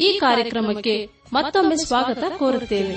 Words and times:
ಈ 0.00 0.18
ಕಾರ್ಯಕ್ರಮಕ್ಕೆ 0.20 1.10
ಮತ್ತೊಮ್ಮೆ 1.32 1.76
ಸ್ವಾಗತ 1.76 2.24
ಕೋರುತ್ತೇವೆ. 2.38 2.96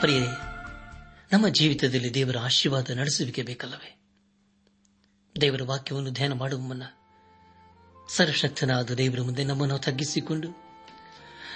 ಪ್ರಿಯರೇ, 0.00 0.26
ನಮ್ಮ 1.32 1.48
ಜೀವಿತದಲ್ಲಿ 1.48 2.14
ದೇವರ 2.14 2.36
ಆಶೀರ್ವಾದ 2.38 2.90
ನಡೆಸುವಿಕೆ 2.90 3.42
ಬೇಕಲ್ಲವೇ? 3.42 4.00
ದೇವರ 5.40 5.60
ವಾಕ್ಯವನ್ನು 5.66 6.10
ಧ್ಯಾನ 6.10 6.32
ಮಾಡುವ 6.32 6.60
ಮುನ್ನ 6.60 6.82
ಸರ್ವಶಕ್ತನಾದ 8.08 8.90
ದೇವರ 8.90 9.20
ಮುಂದೆ 9.20 9.44
ನಮ್ಮನ್ನು 9.44 9.78
ತಗ್ಗಿಸಿಕೊಂಡು, 9.78 10.48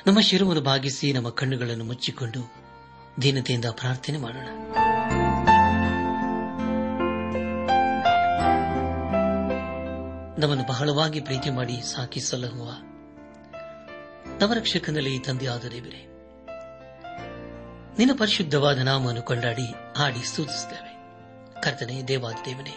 ನಮ್ಮ 0.06 0.20
ಶಿರವನ್ನು 0.20 0.62
ಭಾಗಿಸಿ 0.62 1.12
ನಮ್ಮ 1.12 1.28
ಕಣ್ಣುಗಳನ್ನು 1.30 1.84
ಮುಚ್ಚಿಕೊಂಡು 1.84 2.54
ದೀನತೆಯಿಂದ 3.22 3.64
ಪ್ರಾರ್ಥನೆ 3.64 4.18
ಮಾಡೋಣ. 4.18 4.48
ನಮ್ಮನ್ನು 10.42 10.66
ಬಹಳವಾಗಿ 10.66 11.20
ಪ್ರೀತಿ 11.20 11.50
ಮಾಡಿ 11.50 11.80
ಸಾಕಿ 11.82 12.20
ಸಲಹುವ 12.20 12.70
ನಮ್ಮ 14.40 14.54
ರಕ್ಷಕನಲ್ಲಿ 14.54 15.18
ತಂದೆಯಾದ 15.18 15.64
ದೇವರೇ, 15.64 16.00
ನಿನ್ನ 17.98 18.10
ಪರಿಶುದ್ಧವಾದ 18.18 18.78
ನಾಮವನ್ನು 18.78 19.22
ಕೊಂಡಾಡಿ, 19.22 19.66
ಹಾಡಿ 19.96 20.28
ಸ್ತುತಿಸುತ್ತೇವೆ. 20.28 20.92
ಕರ್ತನೆ, 21.62 22.02
ದೇವಾದ 22.02 22.34
ದೇವನೇ 22.44 22.74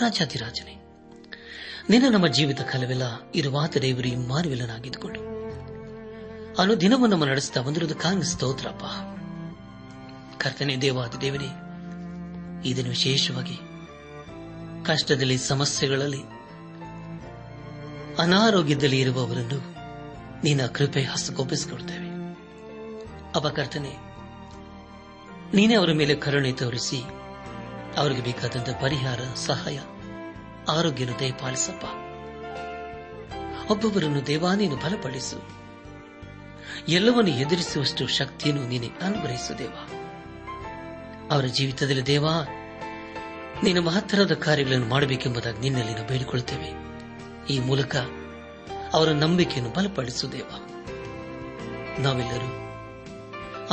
ರಾಜಾತಿರಾಜನೇ 0.00 0.74
ನಿನ್ನ 1.90 2.12
ನಮ್ಮ 2.12 2.26
ಜೀವಿತ 2.26 2.60
ಕಾಲವೆಲ್ಲ 2.60 3.02
ಇರುವಾತ 3.34 3.76
ದೇವರಿ 3.76 4.16
ಮಾರುವಿಲ್ಲನಾಗಿದ್ದುಕೊಂಡು 4.16 5.20
ಅನುದಿನವೂ 6.62 7.06
ನಮ್ಮ 7.06 7.24
ನಡೆಸ್ತಾ 7.24 7.60
ಬಂದಿರುವುದಕ್ಕಾಗಿ 7.60 8.22
ಸ್ತೋತ್ರಪ್ಪ. 8.22 8.84
ಕರ್ತನೆ, 10.40 10.76
ದೇವಾದ 10.76 11.14
ದೇವನೇ 11.20 11.50
ಇದನ್ನು 12.68 12.90
ವಿಶೇಷವಾಗಿ 12.90 13.58
ಕಷ್ಟದಲ್ಲಿ, 14.84 15.38
ಸಮಸ್ಯೆಗಳಲ್ಲಿ 15.38 16.33
ಅನಾರೋಗ್ಯದಲ್ಲಿ 18.18 19.00
ಇರುವವರನ್ನು 19.00 19.74
ನಿನ್ನ 20.44 20.66
ಕೃಪೆ 20.66 21.02
ಹಸ್ತಗೊಪ್ಪಿಸಿಕೊಡ್ತೇವೆ 21.02 22.14
ಅಪಕರ್ತನೆ 23.34 23.96
ನೀನೇ 25.54 25.74
ಅವರ 25.74 25.92
ಮೇಲೆ 25.92 26.14
ಕರುಣೆ 26.14 26.52
ತೋರಿಸಿ 26.52 27.02
ಅವರಿಗೆ 27.96 28.22
ಬೇಕಾದಂತ 28.22 28.70
ಪರಿಹಾರ, 28.70 29.20
ಸಹಾಯ 29.34 29.78
ಆರೋಗ್ಯನು 30.68 31.20
ದಯಪಾಲಿಸಪ್ಪ. 31.20 31.84
ಒಬ್ಬೊಬ್ಬರನ್ನು 33.70 34.26
ದೇವಾ 34.26 34.54
ನೀನು 34.54 34.76
ಬಲಪಡಿಸು. 34.76 35.48
ಎಲ್ಲವನ್ನು 36.88 37.30
ಎದುರಿಸುವಷ್ಟು 37.30 38.06
ಶಕ್ತಿಯನ್ನು 38.06 38.66
ನೀನೆ 38.66 38.88
ಅನುಗ್ರಹಿಸು 39.02 39.58
ದೇವ. 39.58 39.72
ಅವರ 41.30 41.44
ಜೀವಿತದಲ್ಲಿ 41.44 42.06
ದೇವಾ 42.06 42.42
ನೀನು 43.62 43.82
ಮಹತ್ತರದ 43.82 44.32
ಕಾರ್ಯಗಳನ್ನು 44.32 44.86
ಮಾಡಬೇಕೆಂಬುದಾಗಿ 44.86 45.58
ನಿನ್ನಲ್ಲಿ 45.58 46.08
ಬೇಡಿಕೊಳ್ಳುತ್ತೇವೆ. 46.08 46.93
ಈ 47.50 47.58
ಮೂಲಕ 47.58 47.96
ಅವರ 48.92 49.08
ನಂಬಿಕೆಯನ್ನು 49.08 49.72
ಬಲಪಡಿಸುವುದೇವ 49.72 50.46
ನಾವೆಲ್ಲರೂ 51.98 52.64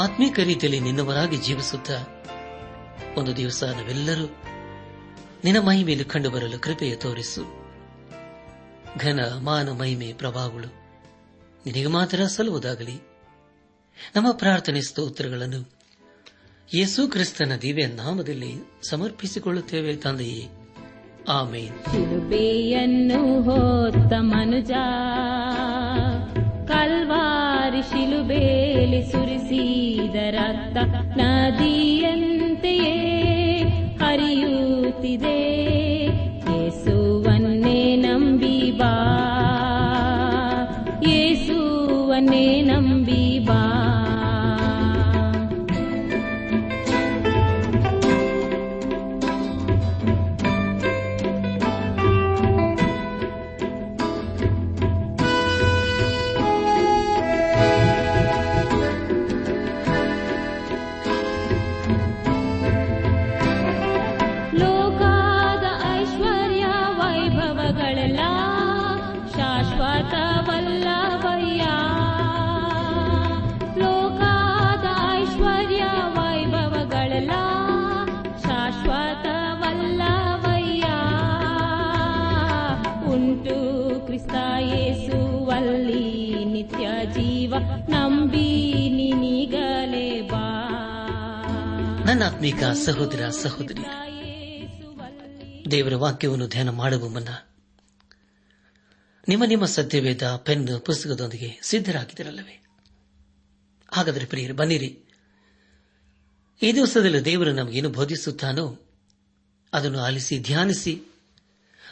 ಆತ್ಮೀಕ 0.02 0.40
ರೀತಿಯಲ್ಲಿ 0.40 0.80
ನಿನ್ನವರಾಗಿ 0.80 1.38
ಜೀವಿಸುತ್ತಾ 1.38 2.24
ಒಂದು 3.18 3.38
ದಿವಸ 3.38 3.64
ನಾವೆಲ್ಲರೂ 3.64 4.26
ನಿನ್ನ 5.44 5.60
ಮಹಿಮೆಯಲ್ಲಿ 5.60 6.06
ಕಂಡುಬರಲು 6.06 6.60
ಕೃಪೆಯ 6.60 6.96
ತೋರಿಸು. 6.96 7.46
ಘನ, 8.98 9.20
ಮಾನ, 9.40 9.72
ಮಹಿಮೆ, 9.72 10.14
ಪ್ರಭಾವಗಳು 10.14 10.68
ನಿನಗೆ 11.66 11.88
ಮಾತ್ರ 11.88 12.26
ಸಲ್ಲುವುದಾಗಲಿ. 12.26 13.02
ನಮ್ಮ 14.16 14.32
ಪ್ರಾರ್ಥನೆ 14.32 14.82
ಸ್ತೋತ್ರಗಳನ್ನು 14.82 15.72
ಯೇಸು 16.74 17.08
ಕ್ರಿಸ್ತನ 17.08 17.56
ದಿವ್ಯ 17.62 17.86
ನಾಮದಲ್ಲಿ 17.86 18.56
ಸಮರ್ಪಿಸಿಕೊಳ್ಳುತ್ತೇವೆ 18.90 19.96
ತಂದೆಯೇ. 19.96 20.61
ಆಮೇನ್. 21.28 21.92
ಶಿಲುಬೆಯನ್ನು 21.92 23.42
ಹೊತ್ತ 23.42 24.14
ಮನುಜ, 24.20 24.72
ಕಲ್ವಾರಿ 26.68 27.82
ಶಿಲುಬೇಲಿ 27.82 29.12
ಸುರಿಸಿದ 29.12 30.16
ರಕ್ತ 30.16 30.78
ನದಿಯಂತೆಯೇ 31.18 32.98
ಹರಿಯುತ್ತಿದೆ. 34.00 35.40
ಯೇಸುವನ್ನೇ 36.28 37.96
ನಂಬಿ 37.96 38.72
ಬಾ, 38.72 38.94
ಯೇಸುವನ್ನೇ 41.04 42.62
ನಂಬಿ 42.62 42.91
ಯೇಸುವಲ್ಲಿ 84.62 86.46
ನಿತ್ಯ 86.46 86.88
ಜೀವ 87.12 87.56
ನಂಬಿ 87.90 88.74
ನಿನಿಗಲೇ 88.90 90.22
ಬಾ. 90.22 90.48
ನನ್ನ 92.06 92.24
ಆತ್ಮೀಕ 92.24 92.64
ಸಹೋದರ 92.64 93.30
ಸಹೋದರಿ, 93.30 93.84
ದೇವರ 95.72 95.96
ವಾಕ್ಯವನ್ನು 95.96 96.48
ಧ್ಯಾನ 96.48 96.70
ಮಾಡುವ 96.70 97.10
ಮುನ್ನ 97.10 97.28
ನಿಮ್ಮ 99.28 99.44
ನಿಮ್ಮ 99.46 99.66
ಸತ್ಯವೇದ 99.66 100.24
ಪೆನ್ 100.46 100.82
ಪುಸ್ತಕದೊಂದಿಗೆ 100.82 101.60
ಸಿದ್ಧರಾಗಿದ್ದರಲ್ಲವೇ? 101.64 102.56
ಹಾಗಾದರೆ 103.92 104.26
ಪ್ರಿಯರು, 104.26 104.54
ಬನ್ನಿರಿ. 104.54 105.00
ಈ 106.62 106.74
ದಿವಸದಲ್ಲಿ 106.74 107.26
ದೇವರು 107.26 107.52
ನಮಗೇನು 107.52 107.90
ಬೋಧಿಸುತ್ತಾನೋ 107.90 108.80
ಅದನ್ನು 109.74 110.00
ಆಲಿಸಿ 110.00 110.40
ಧ್ಯಾನಿಸಿ 110.40 111.02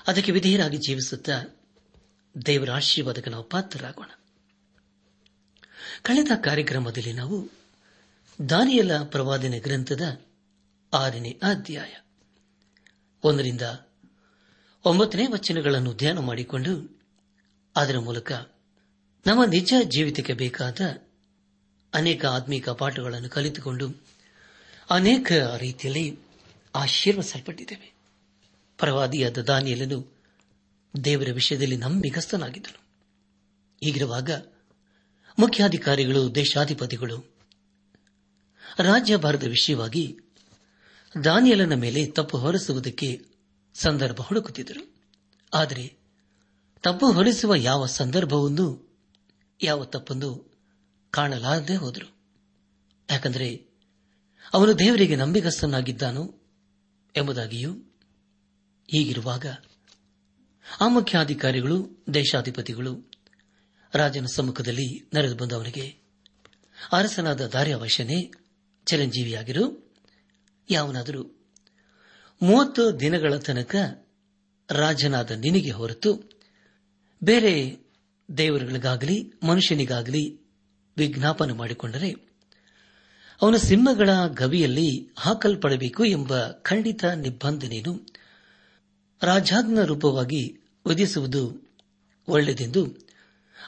ಅದಕ್ಕೆ 0.07 0.31
ವಿಧೇಯರಾಗಿ 0.31 0.77
ಜೀವಿಸುತ್ತಾ 0.77 1.58
ದೇವರ 2.45 2.71
ಆಶೀರ್ವಾದಕ್ಕೆ 2.71 3.29
ನಾವು 3.29 3.43
ಪಾತ್ರರಾಗೋಣ. 3.43 4.09
ಕಳೆದ 6.01 6.27
ಕಾರ್ಯಕ್ರಮದಲ್ಲಿ 6.43 7.13
ನಾವು 7.13 7.49
ದಾನಿಯಲ 8.49 9.03
ಪ್ರವಾದನೆ 9.03 9.59
ಗ್ರಂಥದ 9.59 10.21
ಆರನೇ 10.93 11.39
ಅಧ್ಯಾಯ 11.43 11.93
ಒಂದರಿಂದ 13.23 13.61
ಒಂಬತ್ತನೇ 14.85 15.25
ವಚನಗಳನ್ನು 15.27 15.93
ಧ್ಯಾನ 15.93 16.19
ಮಾಡಿಕೊಂಡು 16.19 16.99
ಅದರ 17.75 17.99
ಮೂಲಕ 17.99 18.31
ನಮ್ಮ 19.25 19.45
ನಿಜ 19.45 19.73
ಜೀವಿತಕ್ಕೆ 19.83 20.33
ಬೇಕಾದ 20.33 20.81
ಅನೇಕ 21.93 22.25
ಆತ್ಮೀಕ 22.25 22.69
ಪಾಠಗಳನ್ನು 22.69 23.29
ಕಲಿತುಕೊಂಡು 23.29 23.87
ಅನೇಕ 24.89 25.31
ರೀತಿಯಲ್ಲಿ 25.57 26.19
ಆಶೀರ್ವಸಲ್ಪಟ್ಟಿದ್ದೇವೆ 26.75 27.93
ಪ್ರವಾದಿಯಾದ 28.77 29.37
ದಾನಿಯಲನು 29.37 30.18
ದೇವರ 31.03 31.27
ವಿಷಯದಲ್ಲಿ 31.33 31.77
ನಂಬಿಗಸ್ತನಾಗಿದ್ದನು. 31.77 32.79
ಹೀಗಿರುವಾಗ 33.83 34.31
ಮುಖ್ಯಾಧಿಕಾರಿಗಳು, 35.39 36.35
ದೇಶಾಧಿಪತಿಗಳು, 36.35 37.35
ರಾಜ್ಯಭಾರದ 38.79 39.43
ವಿಷಯವಾಗಿ 39.43 40.17
ದಾನಿಯಲನ 41.23 41.73
ಮೇಲೆ 41.73 42.05
ತಪ್ಪು 42.05 42.37
ಹೊರಿಸುವುದಕ್ಕೆ 42.37 43.25
ಸಂದರ್ಭ 43.73 44.21
ಹುಡುಕುತ್ತಿದ್ದರು. 44.21 44.95
ಆದರೆ 45.53 45.97
ತಪ್ಪು 46.83 47.11
ಹೊರಿಸುವ 47.11 47.55
ಯಾವ 47.55 47.85
ಸಂದರ್ಭವನ್ನು 47.85 48.97
ಯಾವ 49.63 49.85
ತಪ್ಪೊಂದು 49.85 50.45
ಕಾಣಲಾರದೆ 51.11 51.75
ಹೋದರು. 51.75 52.19
ಯಾಕಂದರೆ 53.09 53.65
ಅವನು 54.53 54.79
ದೇವರಿಗೆ 54.79 55.15
ನಂಬಿಗಸ್ತನಾಗಿದ್ದಾನು 55.15 56.39
ಎಂಬುದಾಗಿಯೂ 57.15 57.73
ಹೀಗಿರುವಾಗ 58.87 59.45
ಆ 60.81 60.87
ಮುಖ್ಯಾಧಿಕಾರಿಗಳು, 60.87 62.05
ದೇಶಾಧಿಪತಿಗಳು, 62.13 63.11
ರಾಜನ 63.93 64.25
ಸಮ್ಮುಖದಲ್ಲಿ 64.25 65.09
ನೆರೆದು 65.13 65.35
ಬಂದವನಿಗೆ 65.35 65.95
ಅರಸನಾದ 66.91 67.45
ದಾರ್ಯಾವಶನೇ 67.45 68.31
ಚಿರಂಜೀವಿಯಾಗಿರು. 68.85 69.93
ಯಾವನಾದರೂ 70.69 71.23
ಮೂವತ್ತು 72.41 72.99
ದಿನಗಳ 72.99 73.37
ತನಕ 73.37 73.75
ರಾಜನಾದ 74.69 75.31
ನಿನಗೆ 75.31 75.71
ಹೊರತು 75.71 76.39
ಬೇರೆ 77.23 77.77
ದೇವರುಗಳಿಗಾಗಲಿ, 78.37 79.33
ಮನುಷ್ಯನಿಗಾಗಲಿ 79.43 80.41
ವಿಜ್ಞಾಪನೆ 80.97 81.53
ಮಾಡಿಕೊಂಡರೆ 81.53 82.29
ಅವನ 83.41 83.55
ಸಿಂಹಗಳ 83.55 84.09
ಗವಿಯಲ್ಲಿ 84.27 85.13
ಹಾಕಲ್ಪಡಬೇಕು 85.17 86.05
ಎಂಬ 86.05 86.51
ಖಂಡಿತ 86.51 87.05
ನಿಬಂಧನೆಯನ್ನು 87.05 88.07
ರಾಜಾಜ್ಞ 89.21 89.77
ರೂಪವಾಗಿ 89.85 90.58
ವಿಧಿಸುವುದು 90.89 91.71
ಒಳ್ಳೆಯದೆಂದು 92.27 92.85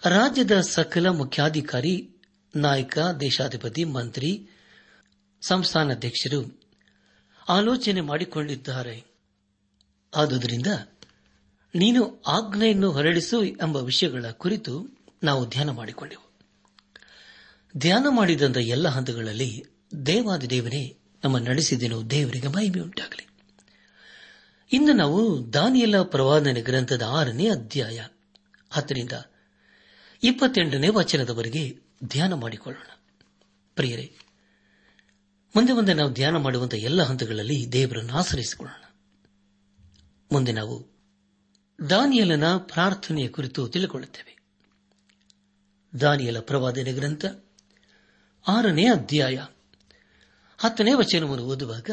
ರಾಜ್ಯದ 0.06 0.62
ಸಕಲ 0.62 1.08
ಮುಖ್ಯಾಧಿಕಾರಿ, 1.08 2.10
ನಾಯಕ, 2.56 2.98
ದೇಶಾಧಿಪತಿ, 3.20 3.84
ಮಂತ್ರಿ 3.84 4.50
ಸಂಸ್ಥಾನಾಧ್ಯಕ್ಷರು 5.42 6.60
ಆಲೋಚನೆ 7.50 8.02
ಮಾಡಿಕೊಂಡಿದ್ದಾರೆ. 8.02 9.04
ಆದುದರಿಂದ 10.16 10.68
ನೀನು 11.76 12.22
ಆಜ್ಞೆಯನ್ನು 12.28 12.92
ಹೊರಡಿಸು 12.92 13.44
ಎಂಬ 13.44 13.78
ವಿಷಯಗಳ 13.78 14.26
ಕುರಿತು 14.32 14.88
ನಾವು 15.24 15.50
ಧ್ಯಾನ 15.50 15.70
ಮಾಡಿಕೊಂಡೆವು. 15.70 16.32
ಧ್ಯಾನ 17.78 18.06
ಮಾಡಿದಂತ 18.10 18.58
ಎಲ್ಲ 18.58 18.88
ಹಂತಗಳಲ್ಲಿ 18.88 19.66
ದೇವಾದಿ 20.06 20.50
ದೇವನೇ 20.50 20.98
ನಮ್ಮ 21.24 21.38
ನಡೆಸಿದೆನು 21.38 22.10
ದೇವರಿಗೆ 22.10 22.48
ಮಹಿಮೆ 22.48 22.80
ಉಂಟಾಗಲಿ 22.80 23.31
ಇಂದು 24.72 24.94
ನಾವು 24.94 25.54
ದಾನಿಯಲ 25.54 26.02
ಪ್ರವಾದನೆ 26.02 26.62
ಗ್ರಂಥದ 26.62 27.02
ಆರನೇ 27.02 27.50
ಅಧ್ಯಾಯ. 27.50 28.06
ಹತ್ತರಿಂದ 28.70 29.12
ಇಪ್ಪತ್ತೆಂಟನೇ 30.24 30.88
ವಚನದವರೆಗೆ 30.88 31.80
ಧ್ಯಾನ 32.06 32.34
ಮಾಡಿಕೊಳ್ಳೋಣ. 32.34 32.98
ಪ್ರಿಯರೇ, 33.76 34.18
ಮುಂದೆ 35.56 35.74
ಮುಂದೆ 35.74 35.94
ನಾವು 35.94 36.14
ಧ್ಯಾನ 36.14 36.38
ಮಾಡುವಂತಹ 36.38 36.78
ಎಲ್ಲ 36.78 37.04
ಹಂತಗಳಲ್ಲಿ 37.04 37.72
ದೇವರನ್ನು 37.72 38.14
ಆಶ್ರಯಿಸಿಕೊಳ್ಳೋಣ. 38.14 38.84
ಮುಂದೆ 40.32 40.52
ನಾವು 40.52 40.88
ದಾನಿಯಲನ 41.90 42.58
ಪ್ರಾರ್ಥನೆಯ 42.58 43.28
ಕುರಿತು 43.28 43.68
ತಿಳಿಕೊಳ್ಳುತ್ತೇವೆ. 43.68 44.38
ದಾನಿಯಲ 46.02 46.40
ಪ್ರವಾದನೆ 46.40 46.94
ಗ್ರಂಥ 46.94 47.26
ಆರನೇ 48.48 48.88
ಅಧ್ಯಾಯ 48.88 49.46
ಹತ್ತನೇ 50.58 50.94
ವಚನವನ್ನು 50.94 51.44
ಓದುವಾಗ 51.44 51.90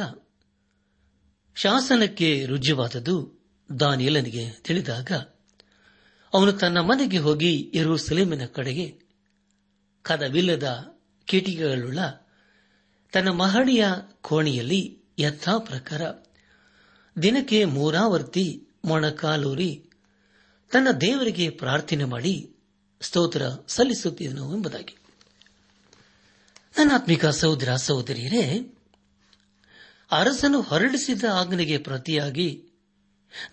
ಶಾಸನಕ್ಕೆ 1.62 2.46
ರುಜುವಾದದ್ದು 2.46 3.42
ದಾನಿಯಲನಿಗೆ 3.80 4.50
ತಿಳಿದಾಗ, 4.50 5.12
ಅವನು 6.34 6.52
ತನ್ನ 6.52 6.78
ಮನೆಗೆ 6.80 7.18
ಹೋಗಿ 7.18 7.72
ಸಲೀಮಿನ 7.96 8.46
ಕಡೆಗೆ 8.46 8.98
ಕದವಿಲ್ಲದ 10.02 10.96
ಕಿಟಿಕೆಗಳುಳ್ಳ 11.24 11.98
ತನ್ನ 13.12 13.28
ಮಹಡಿಯ 13.28 13.86
ಕೋಣೆಯಲ್ಲಿ 14.22 14.98
ಯಥಾ 15.18 15.58
ಪ್ರಕಾರ 15.58 16.02
ದಿನಕ್ಕೆ 17.22 17.64
ಮೂರಾವರ್ತಿ 17.64 18.68
ಮೊಣಕಾಲೂರಿ 18.84 19.90
ತನ್ನ 20.72 20.90
ದೇವರಿಗೆ 20.90 21.50
ಪ್ರಾರ್ಥನೆ 21.50 22.04
ಮಾಡಿ 22.04 22.56
ಸ್ತೋತ್ರ 23.00 23.42
ಸಲ್ಲಿಸುತ್ತಿದ್ದನು 23.68 24.56
ಎಂಬುದಾಗಿ. 24.56 24.96
ನನ್ನಾತ್ಮಿಕ 26.78 27.26
ಸಹೋದರ 27.26 27.76
ಸಹೋದರಿಯರೇ 27.76 28.74
ಅರಸನು 30.10 30.60
ಹೊರಡಿಸಿದ 30.60 31.24
ಆಜ್ಞೆಗೆ 31.32 31.78
ಪ್ರತಿಯಾಗಿ 31.78 32.64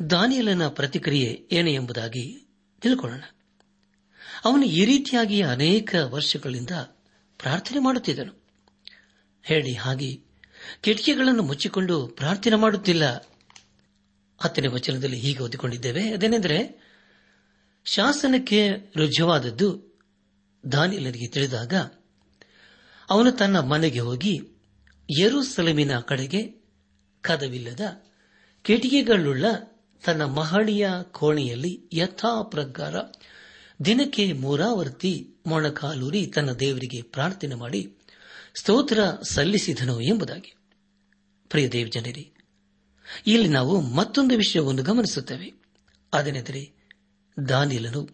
ದಾನಿಯಲನ 0.10 0.68
ಪ್ರತಿಕ್ರಿಯೆ 0.68 1.48
ಏನೇ 1.52 1.74
ಎಂಬುದಾಗಿ 1.74 2.48
ತಿಳ್ಕೊಳ್ಳೋಣ. 2.82 3.22
ಅವನು 4.46 4.66
ಈ 4.66 4.86
ರೀತಿಯಾಗಿ 4.86 5.42
ಅನೇಕ 5.42 5.96
ವರ್ಷಗಳಿಂದ 6.04 6.70
ಪ್ರಾರ್ಥನೆ 7.38 7.80
ಮಾಡುತ್ತಿದ್ದನು. 7.80 8.44
ಹೇಳಿ, 9.44 9.74
ಹಾಗೆ 9.74 10.20
ಕಿಟಕಿಗಳನ್ನು 10.82 11.44
ಮುಚ್ಚಿಕೊಂಡು 11.44 12.08
ಪ್ರಾರ್ಥನೆ 12.08 12.56
ಮಾಡುತ್ತಿಲ್ಲ. 12.56 13.26
ಹತ್ತನೇ 14.40 14.68
ವಚನದಲ್ಲಿ 14.68 15.20
ಹೀಗೆ 15.20 15.40
ಓದಿಕೊಂಡಿದ್ದೇವೆ. 15.40 16.14
ಅದೇನೆಂದರೆ, 16.14 16.86
ಶಾಸನಕ್ಕೆ 17.86 18.70
ರುಜುವಾದದ್ದು 18.98 20.00
ದಾನಿಯಲನಿಗೆ 20.72 21.28
ತಿಳಿದಾಗ 21.28 21.74
ಅವನು 23.10 23.32
ತನ್ನ 23.32 23.60
ಮನೆಗೆ 23.60 24.00
ಹೋಗಿ 24.00 24.55
ಯರುಸಲಮಿನ 25.20 26.00
ಕಡೆಗೆ 26.00 26.66
ಕದವಿಲ್ಲದ 27.22 28.04
ಕಿಟಿಕೆಗಳುಳ್ಳ 28.62 29.46
ತನ್ನ 30.06 30.26
ಮಹಡಿಯ 30.26 30.90
ಕೋಣೆಯಲ್ಲಿ 31.12 31.90
ಯಥಾ 31.94 32.42
ಪ್ರಕಾರ 32.42 32.96
ದಿನಕ್ಕೆ 33.86 34.34
ಮೂರಾವರ್ತಿ 34.34 35.34
ಮೊಣಕಾಲೂರಿ 35.46 36.28
ತನ್ನ 36.28 36.52
ದೇವರಿಗೆ 36.52 37.02
ಪ್ರಾರ್ಥನೆ 37.02 37.56
ಮಾಡಿ 37.56 37.98
ಸ್ತೋತ್ರ 38.60 39.00
ಸಲ್ಲಿಸಿದನು 39.30 40.02
ಎಂಬುದಾಗಿ. 40.02 40.56
ಪ್ರಿಯ 41.50 41.70
ದೇವ್ 41.70 41.92
ಇಲ್ಲಿ 43.28 43.48
ನಾವು 43.48 43.82
ಮತ್ತೊಂದು 43.82 44.38
ವಿಷಯವನ್ನು 44.38 44.84
ಗಮನಿಸುತ್ತೇವೆ. 44.84 45.54
ಅದನೆಂದರೆ 46.14 46.74
ದಾನಿಲನು 47.50 48.10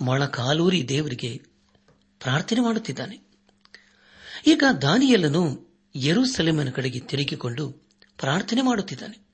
ಮೊಣಕಾಲೂರಿ 0.00 0.88
ದೇವರಿಗೆ 0.88 1.42
ಪ್ರಾರ್ಥನೆ 2.20 2.60
ಮಾಡುತ್ತಿದ್ದಾನೆ. 2.60 3.20
ಈಗ 4.46 4.62
ದಾನಿಯಲ್ಲನು 4.82 5.67
ಯರುಸಲೇಮನ 6.04 6.70
ಕಡೆಗೆ 6.70 7.00
ತಿರುಗಿಕೊಂಡು 7.00 7.70
ಪ್ರಾರ್ಥನೆ 8.18 8.62
ಮಾಡುತ್ತಿದ್ದಾನೆ. 8.62 9.28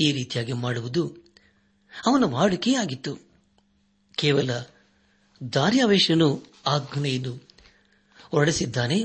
ಈ 0.00 0.12
ರೀತಿಯಾಗಿ 0.12 0.52
ಮಾಡುವುದು 0.52 1.16
ಅವನ 2.06 2.24
ವಾಡಿಕೆಯಾಗಿತ್ತು. 2.24 3.18
ಕೇವಲ 4.14 4.50
ದಾರ್ಯಾವೇಶನು 5.52 6.44
ಆಜ್ಞೆಯನ್ನು 6.66 7.48
ಹೊರಡಿಸಿದ್ದಾನೆ. 8.30 9.04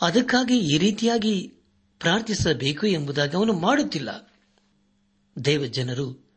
ಅದಕ್ಕಾಗಿ 0.00 0.74
ಈ 0.74 0.78
ರೀತಿಯಾಗಿ 0.78 1.52
ಪ್ರಾರ್ಥಿಸಬೇಕು 1.98 2.86
ಎಂಬುದಾಗಿ 2.86 3.36
ಅವನು 3.36 3.52
ಮಾಡುತ್ತಿಲ್ಲ. 3.52 4.32
ದೇವಜನರು 5.44 6.30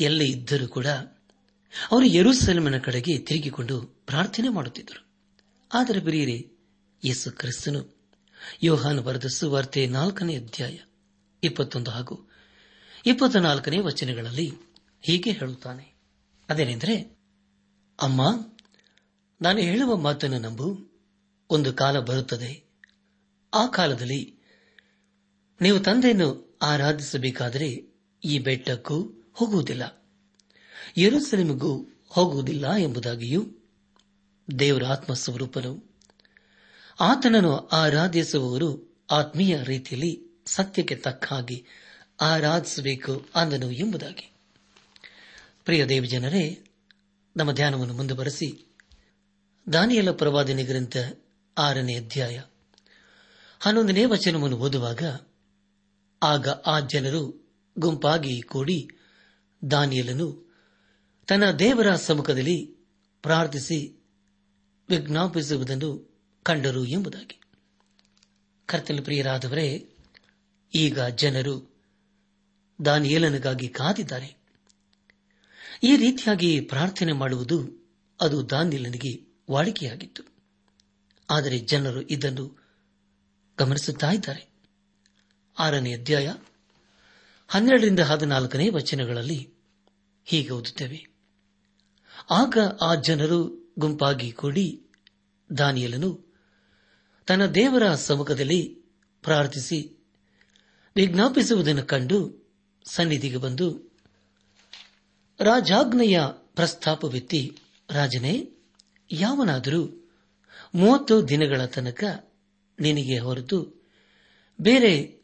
ಎಲ್ಲೇ 0.00 0.24
ಇದ್ದರೂ 0.24 0.68
ಕೂಡ 0.68 0.86
ಅವರು 1.92 2.04
ಯರುಸಲಮನ 2.04 2.78
ಕಡೆಗೆ 2.78 3.18
ತಿರುಗಿಕೊಂಡು 3.18 3.80
ಪ್ರಾರ್ಥನೆ 3.80 4.48
ಮಾಡುತ್ತಿದ್ದರು. 4.48 5.06
ಆದರೆ 5.74 6.00
ಬಿರಿಯರೆ 6.00 6.58
ಯೇಸು 7.04 7.32
ಕ್ರಿಸ್ತನು 7.32 7.97
ಯೋಹಾನ 8.62 9.00
ಬರೆದ 9.00 9.24
ಸುವಾರ್ತೆ 9.24 9.86
ನಾಲ್ಕನೇ 9.86 10.36
ಅಧ್ಯಾಯ, 10.36 10.78
ಇಪ್ಪತ್ತೊಂದು 11.44 11.90
ಹಾಗೂ 11.90 12.30
ಇಪ್ಪತ್ತ 13.06 13.36
ನಾಲ್ಕನೇ 13.36 13.78
ವಚನಗಳಲ್ಲಿ 13.78 14.52
ಹೀಗೆ 15.00 15.30
ಹೇಳುತ್ತಾನೆ. 15.30 15.94
ಅದೇನೆಂದರೆ, 16.48 17.18
ಅಮ್ಮ, 18.02 18.52
ನಾನು 19.42 19.58
ಹೇಳುವ 19.58 19.96
ಮಾತನ್ನು 19.96 20.38
ನಂಬು. 20.38 20.88
ಒಂದು 21.50 21.72
ಕಾಲ 21.72 21.98
ಬರುತ್ತದೆ. 21.98 22.64
ಆ 23.54 23.66
ಕಾಲದಲ್ಲಿ 23.66 24.38
ನೀವು 25.60 25.80
ತಂದೆಯನ್ನು 25.80 26.58
ಆರಾಧಿಸಬೇಕಾದರೆ 26.62 27.92
ಈ 28.24 28.38
ಬೆಟ್ಟಕ್ಕೂ 28.38 29.00
ಹೋಗುವುದಿಲ್ಲ. 29.34 30.04
ಯರುಸಲಿಮಿಗೂ 30.98 31.88
ಹೋಗುವುದಿಲ್ಲ 32.08 32.74
ಎಂಬುದಾಗಿಯೂ 32.76 33.46
ದೇವರ 34.58 34.84
ಆತ್ಮಸ್ವರೂಪನು 34.84 35.87
ಆತನನ್ನು 37.00 37.56
ಆರಾಧಿಸುವವರು 37.56 38.96
ಆತ್ಮೀಯ 39.10 39.62
ರೀತಿಯಲ್ಲಿ 39.62 40.42
ಸತ್ಯಕ್ಕೆ 40.46 40.94
ತಕ್ಕ 40.94 41.32
ಹಾಗೆ 41.32 41.64
ಆರಾಧಿಸಬೇಕು 42.20 43.28
ಅಂದನು 43.34 43.70
ಎಂಬುದಾಗಿ. 43.70 44.32
ಪ್ರಿಯ 45.64 45.86
ದೇವಜನರೇ, 45.86 46.64
ನಮ್ಮ 47.36 47.52
ಧ್ಯಾನವನ್ನು 47.52 47.94
ಮುಂದುವರೆಸಿ 47.94 48.66
ದಾನಿಯಲ 49.72 50.10
ಪ್ರವಾದನೆ 50.10 50.64
ಗ್ರಂಥ 50.64 50.96
ಆರನೇ 51.58 51.96
ಅಧ್ಯಾಯ 51.96 52.42
ಹನ್ನೊಂದನೇ 53.60 54.04
ವಚನವನ್ನು 54.04 54.56
ಓದುವಾಗ 54.56 55.02
ಆಗ 56.22 56.48
ಆ 56.48 56.80
ಜನರು 56.80 57.48
ಗುಂಪಾಗಿ 57.78 58.40
ಕೂಡಿ 58.40 58.88
ದಾನಿಯಲನು 59.70 60.56
ತನ್ನ 61.28 61.50
ದೇವರ 61.50 61.94
ಸಮ್ಮುಖದಲ್ಲಿ 61.94 62.76
ಪ್ರಾರ್ಥಿಸಿ 63.22 64.06
ವಿಜ್ಞಾಪಿಸುವುದನ್ನು 64.88 66.07
ಕಂಡರು 66.48 66.84
ಎಂಬುದಾಗಿ. 66.84 67.40
ಕರ್ತನ 68.66 68.98
ಪ್ರಿಯರಾದವರೇ, 69.04 69.88
ಈಗ 70.74 71.00
ಜನರು 71.00 71.74
ದಾನಿಯೇಲನಿಗಾಗಿ 72.84 73.68
ಕಾದಿದ್ದಾರೆ. 73.68 74.36
ಈ 75.82 75.96
ರೀತಿಯಾಗಿ 75.96 76.60
ಪ್ರಾರ್ಥನೆ 76.60 77.12
ಮಾಡುವುದು 77.12 77.88
ಅದು 78.20 78.50
ದಾನಿಯಲನಿಗೆ 78.50 79.36
ವಾಡಿಕೆಯಾಗಿತ್ತು. 79.50 80.22
ಆದರೆ 81.30 81.58
ಜನರು 81.58 82.02
ಇದನ್ನು 82.02 82.66
ಗಮನಿಸುತ್ತಾ 83.58 84.10
ಇದ್ದಾರೆ. 84.10 84.48
ಆರನೇ 85.58 85.94
ಅಧ್ಯಾಯ 85.94 86.34
ಹನ್ನೆರಡರಿಂದ 87.48 88.00
ಹದಿನಾಲ್ಕನೇ 88.00 88.68
ವಚನಗಳಲ್ಲಿ 88.68 89.50
ಹೀಗೆ 90.24 90.50
ಓದುತ್ತೇವೆ. 90.50 91.08
ಆಗ 92.30 92.58
ಆ 92.82 92.94
ಜನರು 92.94 93.72
ಗುಂಪಾಗಿ 93.78 94.32
ಕೂಡಿ 94.32 94.82
ದಾನಿಯಲನು 95.58 96.27
ತನ್ನ 97.28 97.46
ದೇವರ 97.46 97.94
ಸಮ್ಮುಖದಲ್ಲಿ 97.94 98.82
ಪ್ರಾರ್ಥಿಸಿ 99.22 99.98
ವಿಜ್ಞಾಪಿಸುವುದನ್ನು 100.96 101.82
ಕಂಡು 101.82 102.48
ಸನ್ನಿಧಿಗೆ 102.84 103.36
ಬಂದು 103.36 103.92
ರಾಜಾಜ್ಞೆಯ 105.40 106.20
ಪ್ರಸ್ತಾಪವೆತ್ತಿ, 106.54 107.58
ರಾಜನೇ, 107.90 108.50
ಯಾವನಾದರೂ 109.12 110.10
ಮೂವತ್ತು 110.74 111.28
ದಿನಗಳ 111.28 111.64
ತನಕ 111.64 112.04
ನಿನಗೆ 112.80 113.18
ಹೊರತು 113.18 113.86
ಬೇರೆ 114.60 115.20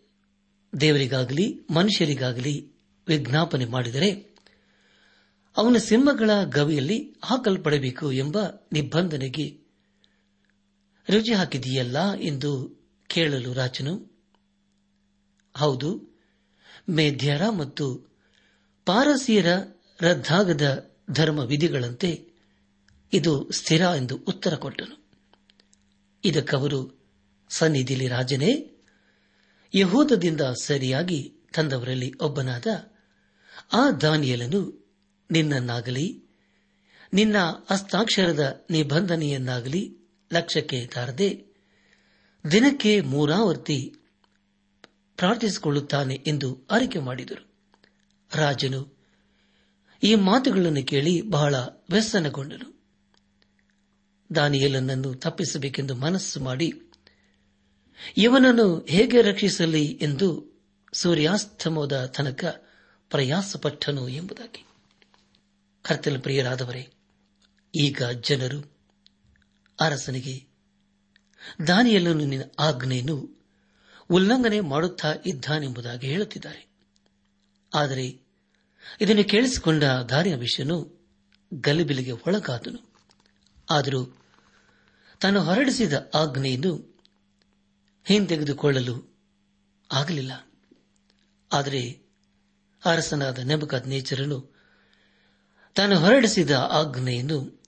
ದೇವರಿಗಾಗಲಿ, 0.80 1.66
ಮನುಷ್ಯರಿಗಾಗಲಿ 1.74 2.72
ವಿಜ್ಞಾಪನೆ 3.08 3.64
ಮಾಡಿದರೆ 3.64 4.36
ಅವನ 5.56 5.76
ಸಿಂಹಗಳ 5.76 6.30
ಗವಿಯಲ್ಲಿ 6.44 7.16
ಹಾಕಲ್ಪಡಬೇಕು 7.24 8.12
ಎಂಬ 8.12 8.38
ನಿಬಂಧನೆಗೆ 8.72 9.63
ರುಜಿ 11.10 11.32
ಹಾಕಿದೆಯಲ್ಲ 11.32 12.14
ಎಂದು 12.14 12.50
ಕೇಳಲು 13.06 13.52
ರಾಜನು, 13.52 14.14
ಹೌದು 15.56 16.20
ಮೇಧ್ಯರ 16.88 17.48
ಮತ್ತು 17.48 18.14
ಪಾರಸಿಯರ 18.86 19.46
ರದ್ದಾಗದ 20.00 20.90
ಧರ್ಮ 21.10 21.38
ವಿಧಿಗಳಂತೆ 21.38 22.28
ಇದು 23.12 23.50
ಸ್ಥಿರ 23.50 23.80
ಎಂದು 23.80 24.16
ಉತ್ತರ 24.16 24.54
ಕೊಟ್ಟನು. 24.54 25.10
ಇದಕ್ಕವರು, 26.24 27.04
ಸನ್ನಿಧಿಲಿ 27.48 28.08
ರಾಜನೇ, 28.08 28.70
ಯಹೂದದಿಂದ 29.74 30.40
ಸರಿಯಾಗಿ 30.40 31.34
ತಂದವರಲ್ಲಿ 31.54 32.14
ಒಬ್ಬನಾದ 32.20 32.66
ಆ 33.72 33.90
ದಾನಿಯಲನು 33.90 34.84
ನಿನ್ನನ್ನಾಗಲಿ, 35.30 36.24
ನಿನ್ನ 37.12 37.36
ಹಸ್ತಾಕ್ಷರದ 37.70 38.66
ನಿಬಂಧನೆಯನ್ನಾಗಲಿ 38.70 40.03
ಲಕ್ಷ್ಯಕ್ಕೆ 40.34 40.86
ತಾರದೆ 40.86 41.46
ದಿನಕ್ಕೆ 42.50 43.00
ಮೂರಾವರ್ತಿ 43.00 43.94
ಪ್ರಾರ್ಥಿಸಿಕೊಳ್ಳುತ್ತಾನೆ 45.16 46.14
ಎಂದು 46.26 46.66
ಅರಿಕೆ 46.70 46.98
ಮಾಡಿದರು. 46.98 47.54
ರಾಜನು 48.34 48.94
ಈ 50.02 50.14
ಮಾತುಗಳನ್ನು 50.14 50.86
ಕೇಳಿ 50.86 51.22
ಬಹಳ 51.22 51.54
ವ್ಯಸನಗೊಂಡನು. 51.90 52.74
ದಾನಿಯಲನನ್ನು 54.34 55.14
ತಪ್ಪಿಸಬೇಕೆಂದು 55.14 55.94
ಮನಸ್ಸು 55.94 56.40
ಮಾಡಿ, 56.40 56.72
ಇವನನ್ನು 58.16 58.86
ಹೇಗೆ 58.88 59.22
ರಕ್ಷಿಸಲಿ 59.22 59.84
ಎಂದು 59.84 60.60
ಸೂರ್ಯಾಸ್ತಮದ 60.92 62.04
ತನಕ 62.04 62.44
ಪ್ರಯಾಸಪಟ್ಟನು 63.10 64.08
ಎಂಬುದಾಗಿ. 64.08 64.66
ಕರ್ತನ 65.82 66.18
ಪ್ರಿಯರಾದವರೇ, 66.18 66.88
ಈಗ 67.74 68.02
ಜನರು 68.02 68.73
ಅರಸನಿಗೆ 69.80 70.46
ದಾನಿಯಲ್ಲನು 71.66 72.24
ನಿನ್ನ 72.24 72.44
ಆಜ್ಞೆಯನ್ನು 72.58 73.44
ಉಲ್ಲಂಘನೆ 74.10 74.60
ಮಾಡುತ್ತಾ 74.60 75.14
ಇದ್ದಾನೆಂಬುದಾಗಿ 75.26 76.06
ಹೇಳುತ್ತಿದ್ದಾರೆ. 76.06 76.68
ಆದರೆ 77.74 78.20
ಇದನ್ನು 79.00 79.24
ಕೇಳಿಸಿಕೊಂಡ 79.24 79.84
ದಾರಿಯ 79.84 80.36
ಗಲಿಬಿಲಿಗೆ 81.54 82.12
ಒಳಗಾದನು. 82.12 82.94
ಆದರೂ 83.70 84.18
ತಾನು 85.20 85.42
ಹೊರಡಿಸಿದ 85.42 85.92
ಆಜ್ಞೆಯನ್ನು 86.14 87.02
ಹಿಂತೆಗೆದುಕೊಳ್ಳಲು 88.04 89.16
ಆಗಲಿಲ್ಲ. 89.92 90.32
ಆದರೆ 91.52 92.00
ಅರಸನಾದ 92.84 93.38
ನೆಬಕದ್ 93.38 93.88
ನೇಚರನು 93.88 94.54
ತಾನು 95.74 95.98
ಹೊರಡಿಸಿದ 95.98 96.50
ಆಜ್ಞೆಯನ್ನು 96.50 97.62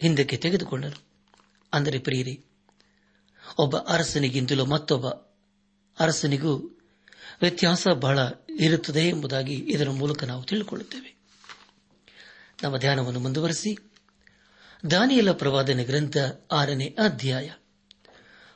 ಹಿಂದಕ್ಕೆ 0.00 0.36
ತೆಗೆದುಕೊಂಡನು. 0.36 1.09
ಅಂದರೆ 1.72 1.98
ಪ್ರಿಯರಿ, 1.98 2.44
ಒಬ್ಬ 3.58 3.76
ಅರಸನಿಗಿಂತಲೂ 3.76 4.64
ಮತ್ತೊಬ್ಬ 4.64 5.08
ಅರಸನಿಗೂ 6.00 6.56
ವ್ಯತ್ಯಾಸ 7.40 7.88
ಬಹಳ 7.88 8.18
ಇರುತ್ತದೆ 8.58 9.08
ಎಂಬುದಾಗಿ 9.08 9.54
ಇದರ 9.54 9.90
ಮೂಲಕ 9.90 10.24
ನಾವು 10.24 10.42
ತಿಳಿದುಕೊಳ್ಳುತ್ತೇವೆ. 10.42 11.20
ನಮ್ಮ 12.62 12.76
ಧ್ಯಾನವನ್ನು 12.76 13.20
ಮುಂದುವರೆಸಿ. 13.20 13.76
ದಾನಿಯಲ 14.90 15.32
ಪ್ರವಾದನೆ 15.32 15.84
ಗ್ರಂಥ 15.84 16.16
ಆರನೇ 16.52 16.86
ಅಧ್ಯಾಯ 16.86 17.50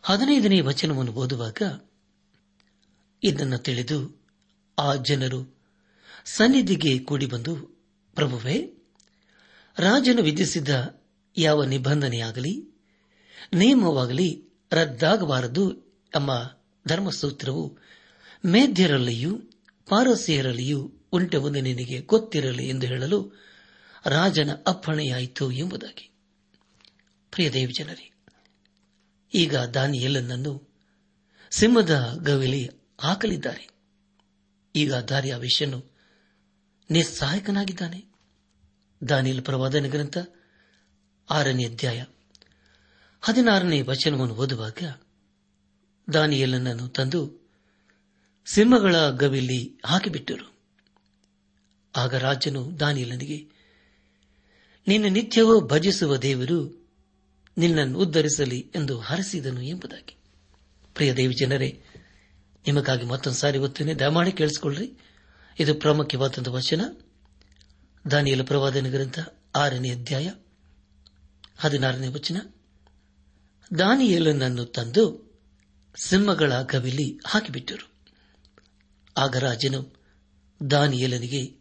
ಹದಿನೈದನೇ 0.02 0.60
ವಚನವನ್ನು 0.60 1.12
ಓದುವಾಗ 1.12 1.80
ಇದನ್ನು 3.22 3.58
ತಿಳಿದು 3.58 4.26
ಆ 4.78 4.94
ಜನರು 4.94 5.58
ಸನ್ನಿಧಿಗೆ 6.24 6.98
ಕೂಡಿ 6.98 7.26
ಬಂದು 7.26 7.56
ಪ್ರಭುವೇ, 8.14 8.74
ರಾಜನು 9.78 10.22
ವಿಧಿಸಿದ್ದ 10.22 11.02
ಯಾವ 11.36 11.64
ನಿಬಂಧನೆಯಾಗಲಿ 11.64 12.73
ನಿಯಮವಾಗಲಿ, 13.52 14.48
ರದ್ದಾಗಬಾರದು 14.72 15.72
ಎಂಬ 16.16 16.30
ಧರ್ಮಸೂತ್ರವು 16.88 17.78
ಮೇಧ್ಯರಲ್ಲಿಯೂ 18.44 19.38
ಪಾರಸಿಯರಲ್ಲಿಯೂ 19.88 20.92
ಉಂಟೆಂದು 21.12 21.48
ನಿನಗೆ 21.48 22.00
ಗೊತ್ತಿರಲಿ 22.00 22.68
ಎಂದು 22.68 22.86
ಹೇಳಲು 22.86 23.32
ರಾಜನ 24.06 24.50
ಅಪ್ಪಣೆಯಾಯಿತು 24.66 25.50
ಎಂಬುದಾಗಿ. 25.50 26.10
ಪ್ರಿಯ 27.30 27.50
ದೇವಜನರೇ, 27.50 28.10
ಈಗ 29.34 29.56
ದಾನಿಯಲ್ಲನನ್ನು 29.56 30.68
ಸಿಂಹದ 31.50 32.20
ಗವಿಲಿ 32.22 32.70
ಹಾಕಲಿದ್ದಾರೆ. 33.00 33.68
ಈಗ 34.76 34.94
ದಾರಿಯ 34.94 35.34
ವಿಷಯನು 35.34 35.84
ನಿಸ್ಸಹಾಯಕನಾಗಿದ್ದಾನೆ. 36.90 38.04
ದಾನಿಯಲ್ 39.08 39.42
ಪ್ರವಾದನ 39.42 39.86
ಗ್ರಂಥ 39.86 40.18
ಆರನೇ 41.30 41.64
ಅಧ್ಯಾಯ. 41.64 42.04
ಹದಿನಾರನೇ 43.26 43.80
ವಚನವನ್ನು 43.80 44.34
ಓದುವಾಗ 44.34 45.00
ದಾನಿಯಲ್ಲನನ್ನು 46.12 46.88
ತಂದು 46.88 47.48
ಸಿಂಹಗಳ 48.46 49.10
ಗವಿಲಿ 49.10 49.80
ಹಾಕಿಬಿಟ್ಟರು. 49.86 50.54
ಆಗ 51.96 52.14
ರಾಜನು 52.14 52.80
ದಾನಿಯಲ್ಲನಿಗೆ 52.80 53.48
ನಿನ್ನ 54.86 55.06
ನಿತ್ಯವೂ 55.06 55.60
ಭಜಿಸುವ 55.60 56.16
ದೇವರು 56.16 56.88
ನಿನ್ನನ್ನು 57.58 57.98
ಉದ್ದರಿಸಲಿ 57.98 58.70
ಎಂದು 58.74 58.98
ಹರಸಿದನು 58.98 59.62
ಎಂಬುದಾಗಿ. 59.62 60.16
ಪ್ರಿಯ 60.94 61.14
ದೇವಿ 61.14 61.34
ಜನರೇ, 61.34 61.82
ನಿಮಗಾಗಿ 62.66 63.04
ಮತ್ತೊಂದು 63.04 63.38
ಸಾರಿ 63.38 63.58
ಒತ್ತೇನೆ 63.58 63.94
ದಯಮಾಡಿ 63.94 64.32
ಕೇಳಿಸಿಕೊಳ್ಳ್ರಿ. 64.32 64.92
ಇದು 65.60 65.74
ಪ್ರಾಮುಖ್ಯವಾದ 65.74 66.48
ವಚನ. 66.48 66.80
ದಾನಿಯಲ 68.10 68.42
ಪ್ರವಾದನ 68.42 68.90
ಗ್ರಂಥ 68.90 69.18
ಆರನೇ 69.54 69.90
ಅಧ್ಯಾಯ 69.90 70.32
ಹದಿನಾರನೇ 71.56 72.08
ವಚನ. 72.08 72.36
ದಾನಿಯಲನನ್ನು 73.78 74.64
ತಂದು 74.64 75.34
ಸಿಂಹಗಳ 75.96 76.62
ಗವಿಲಿ 76.62 77.18
ಹಾಕಿಬಿಟ್ಟರು. 77.26 77.92
ಆಗ 79.16 79.36
ರಾಜನು 79.36 79.96
ದಾನಿಯೇಲನಿಗೆ, 80.70 81.56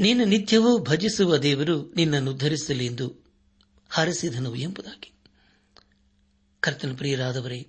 ನೀನು 0.00 0.24
ನಿತ್ಯವೂ 0.24 0.78
ಭಜಿಸುವ 0.78 1.36
ದೇವರು 1.36 1.92
ನಿನ್ನನ್ನು 1.92 2.36
ಧರಿಸಲಿ 2.36 2.86
ಎಂದು 2.86 3.14
ಹರಸಿದನು 3.90 4.54
ಎಂಬುದಾಗಿ. 4.54 5.12
ಕರ್ತನ 6.60 6.96
ಪ್ರಿಯರಾದವರೇ, 6.96 7.66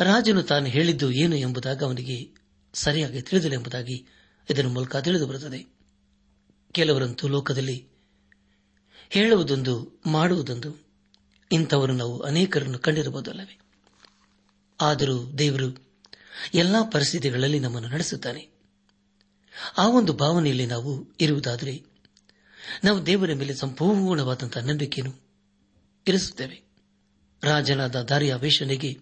ರಾಜನು 0.00 0.42
ತಾನು 0.42 0.66
ಹೇಳಿದ್ದು 0.66 1.10
ಏನು 1.10 1.36
ಎಂಬುದಾಗಿ 1.36 1.84
ಅವನಿಗೆ 1.84 2.34
ಸರಿಯಾಗಿ 2.74 3.22
ತಿಳಿದಿಲ್ಲ 3.22 3.54
ಎಂಬುದಾಗಿ 3.54 4.06
ಇದರ 4.50 4.66
ಮೂಲಕ 4.66 4.96
ತಿಳಿದು 4.96 5.26
ಬರುತ್ತದೆ. 5.26 5.66
ಕೆಲವರಂತೂ 6.72 7.28
ಲೋಕದಲ್ಲಿ 7.28 7.88
ಹೇಳುವುದೊಂದು 9.10 10.02
ಮಾಡುವುದೊಂದು 10.06 10.83
ಇಂಥವರು 11.54 11.92
ನಾವು 11.92 12.20
ಅನೇಕರನ್ನು 12.20 12.78
ಕಂಡಿರಬಹುದಲ್ಲವೇ? 12.78 13.58
ಆದರೂ 14.80 15.32
ದೇವರು 15.32 15.86
ಎಲ್ಲಾ 16.54 16.82
ಪರಿಸ್ಥಿತಿಗಳಲ್ಲಿ 16.84 17.58
ನಮ್ಮನ್ನು 17.58 17.88
ನಡೆಸುತ್ತಾನೆ. 17.88 18.48
ಆ 19.78 19.88
ಒಂದು 19.88 20.12
ಭಾವನೆಯಲ್ಲಿ 20.12 20.66
ನಾವು 20.66 21.12
ಇರುವುದಾದರೆ 21.20 21.84
ನಾವು 22.84 23.06
ದೇವರ 23.06 23.32
ಮೇಲೆ 23.34 23.54
ಸಂಪೂರ್ಣವಾದಂತಹ 23.54 24.60
ನಂಬಿಕೆಯನ್ನು 24.60 25.20
ಇರಿಸುತ್ತೇವೆ. 26.06 26.62
ರಾಜನಾದ 27.42 28.02
ದಾರಿಯ 28.02 28.34
ವೇಷಣೆಗೆ 28.34 28.98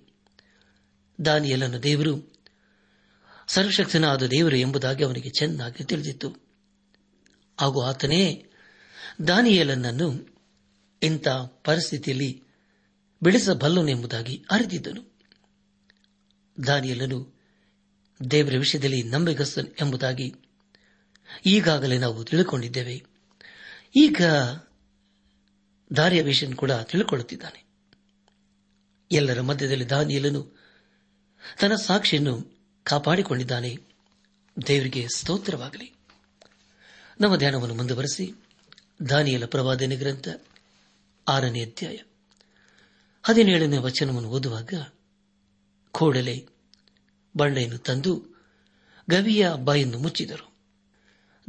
ದಾನಿಯಲನ್ನು 1.24 1.82
ದೇವರು 1.82 2.32
ಸರ್ವಶಕ್ತನಾದ 3.46 4.22
ದೇವರು 4.22 4.56
ಎಂಬುದಾಗಿ 4.56 5.04
ಅವನಿಗೆ 5.04 5.28
ಚೆನ್ನಾಗಿ 5.28 5.84
ತಿಳಿದಿತ್ತು. 5.84 6.36
ಹಾಗೂ 7.60 7.82
ಆತನೇ 7.82 8.46
ದಾನಿಯಲನನ್ನು 9.28 10.31
ಇಂಥ 11.02 11.28
ಪರಿಸ್ಥಿತಿಯಲ್ಲಿ 11.64 12.44
ಬೆಳೆಸಬಲ್ಲನೆಂಬುದಾಗಿ 13.22 14.44
ಅರಿತಿದ್ದನು. 14.50 15.12
ದಾನಿಯಲ್ಲನು 16.66 17.40
ದೇವರ 18.30 18.56
ವಿಷಯದಲ್ಲಿ 18.58 19.02
ನಂಬಿಗಸ್ತನ್ 19.02 19.66
ಎಂಬುದಾಗಿ 19.80 20.34
ಈಗಾಗಲೇ 21.46 21.98
ನಾವು 21.98 22.24
ತಿಳಿದುಕೊಂಡಿದ್ದೇವೆ. 22.24 23.04
ಈಗ 23.96 24.22
ದಾರಿಯ 25.96 26.22
ವಿಷಯ 26.22 26.52
ಕೂಡ 26.52 26.72
ತಿಳ್ಕೊಳ್ಳುತ್ತಿದ್ದಾನೆ 26.72 27.64
ಎಲ್ಲರ 29.12 29.40
ಮಧ್ಯದಲ್ಲಿ 29.40 29.90
ದಾನಿಯಲನು 29.90 30.58
ತನ್ನ 31.60 31.74
ಸಾಕ್ಷಿಯನ್ನು 31.74 32.58
ಕಾಪಾಡಿಕೊಂಡಿದ್ದಾನೆ. 32.84 33.76
ದೇವರಿಗೆ 34.66 35.06
ಸ್ತೋತ್ರವಾಗಲಿ. 35.16 35.94
ನಮ್ಮ 37.20 37.36
ಧ್ಯಾನವನ್ನು 37.36 37.74
ಮುಂದುವರೆಸಿ. 37.74 38.34
ದಾನಿಯಲ 39.08 39.44
ಪ್ರವಾದನೆ 39.44 39.96
ಗ್ರಂಥ 39.96 40.28
ಆರನೇ 41.28 41.64
ಅಧ್ಯಾಯ. 41.64 41.98
ಹದಿನೇಳನೇ 43.22 43.76
ವಚನವನ್ನು 43.76 44.28
ಓದುವಾಗ 44.28 44.74
ಕೂಡಲೇ 45.90 46.46
ಬಂಡೆಯನ್ನು 47.36 47.78
ತಂದು 47.78 48.26
ಗವಿಯ 49.10 49.50
ಬಾಯನ್ನು 49.64 49.98
ಮುಚ್ಚಿದರು. 49.98 50.52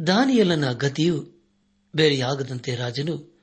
ದಾನಿಯಲ್ಲನ 0.08 0.74
ಗತಿಯು 0.74 1.44
ಬೇರೆಯಾಗದಂತೆ 1.96 2.76
ರಾಜನು 2.76 3.42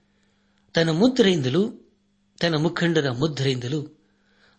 ತನ್ನ 0.74 0.90
ಮುದ್ರೆಯಿಂದಲೂ 0.90 1.92
ತನ್ನ 2.40 2.56
ಮುಖಂಡರ 2.56 3.10
ಮುದ್ರೆಯಿಂದಲೂ 3.10 4.00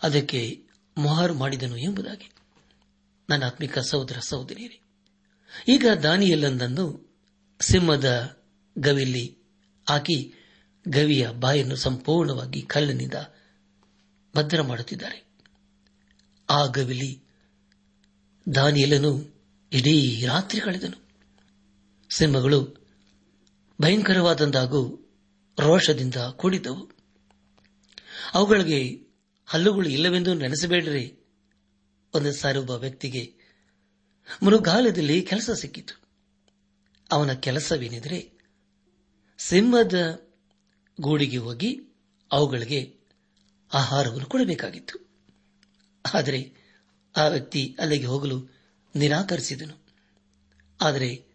ಅದಕ್ಕೆ 0.03 0.63
ಮೊಹರು 0.97 1.33
ಮಾಡಿದನು 1.33 1.77
ಎಂಬುದಾಗಿ. 1.77 2.31
ನನ್ನ 3.29 3.43
ಆತ್ಮಿಕ 3.43 3.79
ಸಹೋದರ 3.79 4.17
ಸಹೋದರಿಯರೇ, 4.19 4.81
ಈಗ 5.67 5.85
ದಾನಿಯಲ್ಲಂದನ್ನು 6.03 7.15
ಸಿಂಹದ 7.61 8.37
ಗವಿಯಲ್ಲಿ 8.79 9.37
ಹಾಕಿ 9.89 10.33
ಗವಿಯ 10.87 11.29
ಬಾಯನ್ನು 11.29 11.75
ಸಂಪೂರ್ಣವಾಗಿ 11.75 12.61
ಕಲ್ಲಿನಿಂದ 12.61 13.13
ಭದ್ರ 14.35 14.61
ಮಾಡುತ್ತಿದ್ದಾರೆ. 14.61 15.25
ಆ 16.49 16.65
ಗವಿಲಿ 16.65 17.23
ದಾನಿಯಲನು 18.55 19.41
ಇಡೀ 19.73 20.25
ರಾತ್ರಿ 20.25 20.61
ಕಳೆದನು. 20.61 21.09
ಸಿಂಹಗಳು 22.09 22.87
ಭಯಂಕರವಾದಂದಾಗೂ 23.81 24.97
ರೋಷದಿಂದ 25.59 26.15
ಕೂಡಿದ್ದವು. 26.15 26.91
ಅವುಗಳಿಗೆ 28.33 29.07
ಹಲ್ಲುಗಳು 29.45 29.89
ಇಲ್ಲವೆಂದು 29.89 30.33
ನೆನೆಸಬೇಡ್ರಿ. 30.33 31.19
ಒಂದು 32.13 32.33
ಸಾರಿ 32.33 32.59
ಒಬ್ಬ 32.59 32.71
ವ್ಯಕ್ತಿಗೆ 32.71 33.33
ಮೃಗಾಲಯದಲ್ಲಿ 34.43 35.21
ಕೆಲಸ 35.21 35.49
ಸಿಕ್ಕಿತು. 35.51 36.01
ಅವನ 37.11 37.33
ಕೆಲಸವೇನೆಂದರೆ 37.33 38.31
ಸಿಂಹದ 39.37 40.30
ಗೂಡಿಗೆ 40.99 41.37
ಹೋಗಿ 41.37 41.81
ಅವುಗಳಿಗೆ 42.31 42.95
ಆಹಾರವನ್ನು 43.73 44.25
ಕೊಡಬೇಕಾಗಿತ್ತು. 44.25 45.11
ಆದರೆ 46.13 46.53
ಆ 47.17 47.27
ವ್ಯಕ್ತಿ 47.27 47.75
ಅಲ್ಲಿಗೆ 47.79 48.05
ಹೋಗಲು 48.05 48.61
ನಿರಾಕರಿಸಿದನು. 48.95 49.85
ಆದರೆ 50.81 51.25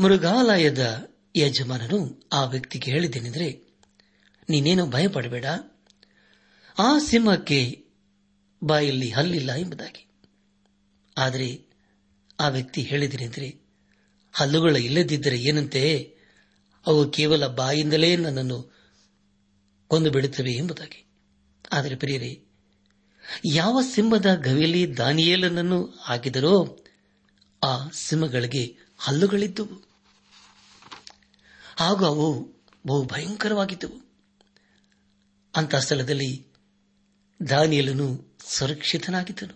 ಮೃಗಾಲಯದ 0.00 1.10
ಯಜಮಾನನು 1.36 2.28
ಆ 2.32 2.44
ವ್ಯಕ್ತಿಗೆ 2.44 2.90
ಹೇಳಿದ್ದೇನೆಂದರೆ, 2.90 3.66
ನೀನೇನು 4.50 4.86
ಭಯಪಡಬೇಡ. 4.86 5.44
ಆ 6.78 6.98
ಸಿಂಹಕ್ಕೆ 6.98 7.84
ಬಾಯಲ್ಲಿ 8.64 9.10
ಹಲ್ಲಿಲ್ಲ 9.10 9.52
ಎಂಬುದಾಗಿ. 9.52 10.06
ಆದರೆ 11.18 11.64
ಆ 12.40 12.48
ವ್ಯಕ್ತಿ 12.48 12.82
ಹೇಳಿದನೆಂದರೆ 12.82 13.60
ಹಲ್ಲುಗಳ 14.32 14.76
ಇಲ್ಲದಿದ್ದರೆ 14.76 15.38
ಏನಂತೆ? 15.38 16.16
ಅವು 16.86 17.10
ಕೇವಲ 17.10 17.46
ಬಾಯಿಂದಲೇ 17.46 18.16
ನನ್ನನ್ನು 18.16 18.72
ಕೊಂದು 19.88 20.10
ಬಿಡುತ್ತವೆ 20.10 20.52
ಎಂಬುದಾಗಿ. 20.52 21.06
ಆದರೆ 21.72 21.96
ಪ್ರಿಯರೇ, 21.96 22.44
ಯಾವ 23.44 23.82
ಸಿಂಹದ 23.94 24.34
ಗವಿಯಲ್ಲಿ 24.34 24.96
ದಾನಿಯೇಲನನ್ನು 24.96 25.98
ಹಾಕಿದರೋ 26.00 26.84
ಆ 27.62 27.88
ಸಿಂಹಗಳಿಗೆ 27.88 28.76
ಹಲ್ಲುಗಳಿದ್ದುವು. 28.98 29.88
ಹಾಗೂ 31.76 32.04
ಅವು 32.04 32.52
ಬಹು 32.86 33.04
ಭಯಂಕರವಾಗಿದ್ದವು. 33.04 34.12
ಅಂತಹ 35.56 35.78
ಸ್ಥಳದಲ್ಲಿ 35.78 36.46
ದಾನಿಯಲನು 37.48 38.36
ಸುರಕ್ಷಿತನಾಗಿದ್ದನು. 38.46 39.54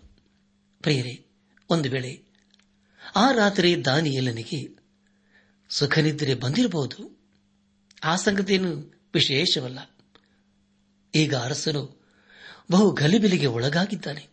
ಪ್ರಿಯರೇ, 0.81 1.25
ಒಂದು 1.69 1.89
ವೇಳೆ 1.89 2.23
ಆ 3.15 3.31
ರಾತ್ರಿ 3.31 3.85
ದಾನಿಯಲನಿಗೆ 3.85 4.77
ಸುಖನಿದ್ರೆ 5.69 6.35
ಬಂದಿರಬಹುದು. 6.35 7.16
ಆ 8.03 8.15
ಸಂಗತಿಯನ್ನು 8.15 9.01
ವಿಶೇಷವಲ್ಲ. 9.13 9.79
ಈಗ 11.15 11.35
ಅರಸನು 11.35 12.05
ಬಹು 12.71 12.91
ಗಲಿಬಿಲಿಗೆ 12.91 13.45
ಒಳಗಾಗಿದ್ದಾನೆ. 13.45 14.27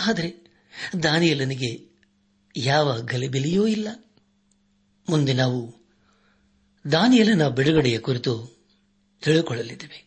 ಆದರೆ 0.00 0.46
ದಾನಿಯಲನಿಗೆ 1.02 1.96
ಯಾವ 2.56 3.00
ಗಲಿಬಿಲಿಯೂ 3.00 3.66
ಇಲ್ಲ. 3.66 3.88
ಮುಂದೆ 5.10 5.32
ನಾವು 5.32 5.74
ದಾನಿಯಲನ 6.92 7.48
ಬಿಡುಗಡೆಯ 7.48 7.98
ಕುರಿತು 7.98 8.64
ತಿಳಿದುಕೊಳ್ಳಲಿದ್ದೇವೆ 9.22 10.06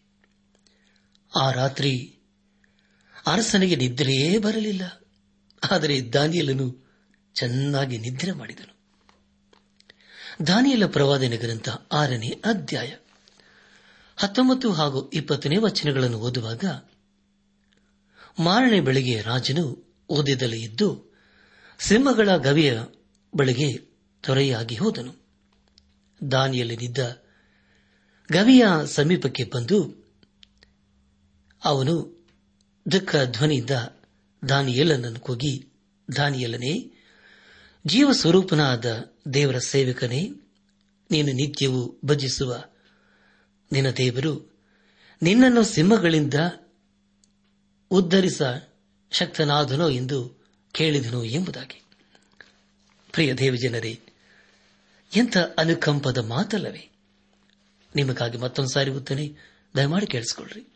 ಆ 1.36 1.52
ರಾತ್ರಿ 1.52 2.16
ಅರಸನಿಗೆ 3.28 3.76
ನಿದ್ರೆಯೇ 3.76 4.38
ಬರಲಿಲ್ಲ. 4.38 5.02
ಆದರೆ 5.72 6.14
ದಾನಿಯಲನು 6.14 6.90
ಚೆನ್ನಾಗಿ 7.36 7.98
ನಿದ್ರೆ 7.98 8.32
ಮಾಡಿದನು. 8.32 8.79
ದಾನಿಯಲ 10.48 10.86
ಪ್ರವಾದನೆ 10.86 11.38
ಗ್ರಂಥ 11.38 11.70
ಆರನೇ 11.92 12.30
ಅಧ್ಯಾಯ 12.30 12.96
ಹತ್ತೊಂಬತ್ತು 14.18 14.72
ಹಾಗೂ 14.72 15.10
ಇಪ್ಪತ್ತನೇ 15.10 15.58
ವಚನಗಳನ್ನು 15.58 16.18
ಓದುವಾಗ 16.18 16.66
ಮಾರನೇ 18.40 18.80
ಬೆಳಗ್ಗೆ 18.80 19.22
ರಾಜನು 19.22 19.94
ಓದಿದಲ್ಲಿ 20.10 20.62
ಇದ್ದು 20.62 21.18
ಸಿಂಹಗಳ 21.80 22.38
ಗವಿಯ 22.38 22.80
ಬಳಿಗೆ 23.36 23.78
ತೊರೆಯಾಗಿ 24.22 24.76
ಹೋದನು. 24.76 25.14
ದಾನಿಯಲ್ಲಿನಿದ್ದ 26.32 26.98
ಗವಿಯ 28.32 28.66
ಸಮೀಪಕ್ಕೆ 28.86 29.44
ಬಂದು 29.44 30.08
ಅವನು 31.64 32.26
ದುಃಖ 32.92 33.16
ಧ್ವನಿಯಿಂದ 33.26 33.70
ದಾನಿಯಲನನ್ನು 34.50 35.20
ಕೂಗಿ, 35.20 35.68
ದಾನಿಯಲನೇ 36.16 36.99
ಜೀವ 37.88 38.12
ಸ್ವರೂಪನಾದ 38.12 39.12
ದೇವರ 39.34 39.58
ಸೇವಕನೇ, 39.58 40.32
ನೀನು 41.12 41.32
ನಿತ್ಯವೂ 41.32 42.00
ಭಜಿಸುವ. 42.06 42.64
ನಿನ್ನ 43.72 43.90
ದೇವರು 43.90 44.54
ನಿನ್ನನ್ನು 45.22 45.64
ಸಿಂಹಗಳಿಂದ 45.64 46.34
ಉದ್ಧರಿಸ 47.92 48.42
ಶಕ್ತನಾದನೋ 49.12 49.90
ಎಂದು 49.90 50.44
ಕೇಳಿದನು 50.72 51.24
ಎಂಬುದಾಗಿ. 51.24 51.84
ಪ್ರಿಯ 53.12 53.34
ದೇವಜನರೇ, 53.34 54.00
ಎಂಥ 55.16 55.38
ಅನುಕಂಪದ 55.38 56.18
ಮಾತಲ್ಲವೇ? 56.18 56.90
ನಿಮಗಾಗಿ 57.96 58.38
ಮತ್ತೊಂದು 58.38 58.70
ಸಾರಿ 58.70 58.92
ಉತ್ತನೆ 58.92 59.32
ದಯಮಾಡಿ 59.78 60.08
ಕೇಳಿಸಿಕೊಳ್ಳ್ರಿ. 60.08 60.68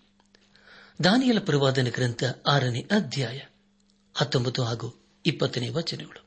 ದಾನಿಯಲ 1.04 1.40
ಪ್ರವಾದನ 1.40 1.88
ಗ್ರಂಥ 1.90 2.24
ಆರನೇ 2.48 2.80
ಅಧ್ಯಾಯ 2.80 3.42
ಹತ್ತೊಂಬತ್ತು 4.14 4.64
ಹಾಗೂ 4.64 5.06
ಇಪ್ಪತ್ತನೇ 5.26 5.70
ವಚನಗಳು. 5.70 6.23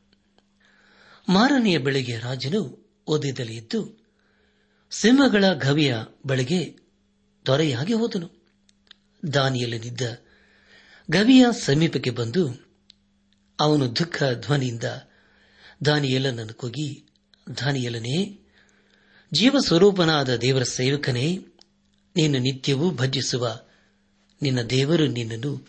ಮಾರನೆಯ 1.28 1.78
ಬೆಳಿಗ್ಗೆ 1.78 2.18
ರಾಜನು 2.18 2.88
ಓದಿದಲ್ಲಿ 3.06 3.56
ಇದ್ದು 3.56 4.08
ಸಿಂಹಗಳ 4.90 5.52
ಗವಿಯ 5.52 5.96
ಬಳಿಗೆ 6.26 6.76
ದೊರೆಯಾಗಿ 7.46 7.92
ಹೋದನು. 7.92 8.28
ದಾನಿಯಲ್ಲಿದ್ದ 9.32 10.00
ಗವಿಯ 11.10 11.46
ಸಮೀಪಕ್ಕೆ 11.52 12.10
ಬಂದು 12.10 12.66
ಅವನು 13.60 13.96
ದುಃಖ 13.96 14.22
ಧ್ವನಿಯಿಂದ 14.40 14.84
ದಾನಿಯಲ್ಲನನ್ನು 15.84 16.54
ಕೂಗಿ 16.54 17.04
ದಾನಿಯಲ್ಲನೇ 17.56 18.38
ಜೀವ 19.32 19.56
ಸ್ವರೂಪನಾದ 19.58 20.36
ದೇವರ 20.36 20.62
ಸೇವಕನೇ, 20.62 21.46
ನೀನು 22.16 22.38
ನಿತ್ಯವೂ 22.38 22.90
ಭಜಿಸುವ 22.90 23.60
ನಿನ್ನ 24.42 24.62
ದೇವರು 24.62 25.06
ನಿನ್ನನ್ನು 25.06 25.68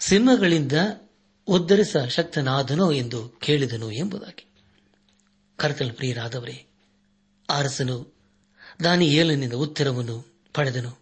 ಸಿಂಹಗಳಿಂದ 0.00 0.72
ಉದ್ಧರಿಸ 1.46 1.96
ಶಕ್ತನಾದನೋ 1.96 2.92
ಎಂದು 2.92 3.28
ಕೇಳಿದನು 3.28 3.90
ಎಂಬುದಾಗಿ. 3.90 4.53
ಕರ್ತಲ್ 5.56 5.92
ಪ್ರಿಯರಾದವರೇ, 5.92 6.66
ಅರಸನು 7.50 8.14
ದಾನಿಯೇಲನಿಂದ 8.84 9.52
ಉತ್ತರವನ್ನು 9.52 10.44
ಪಡೆದನು. 10.54 10.98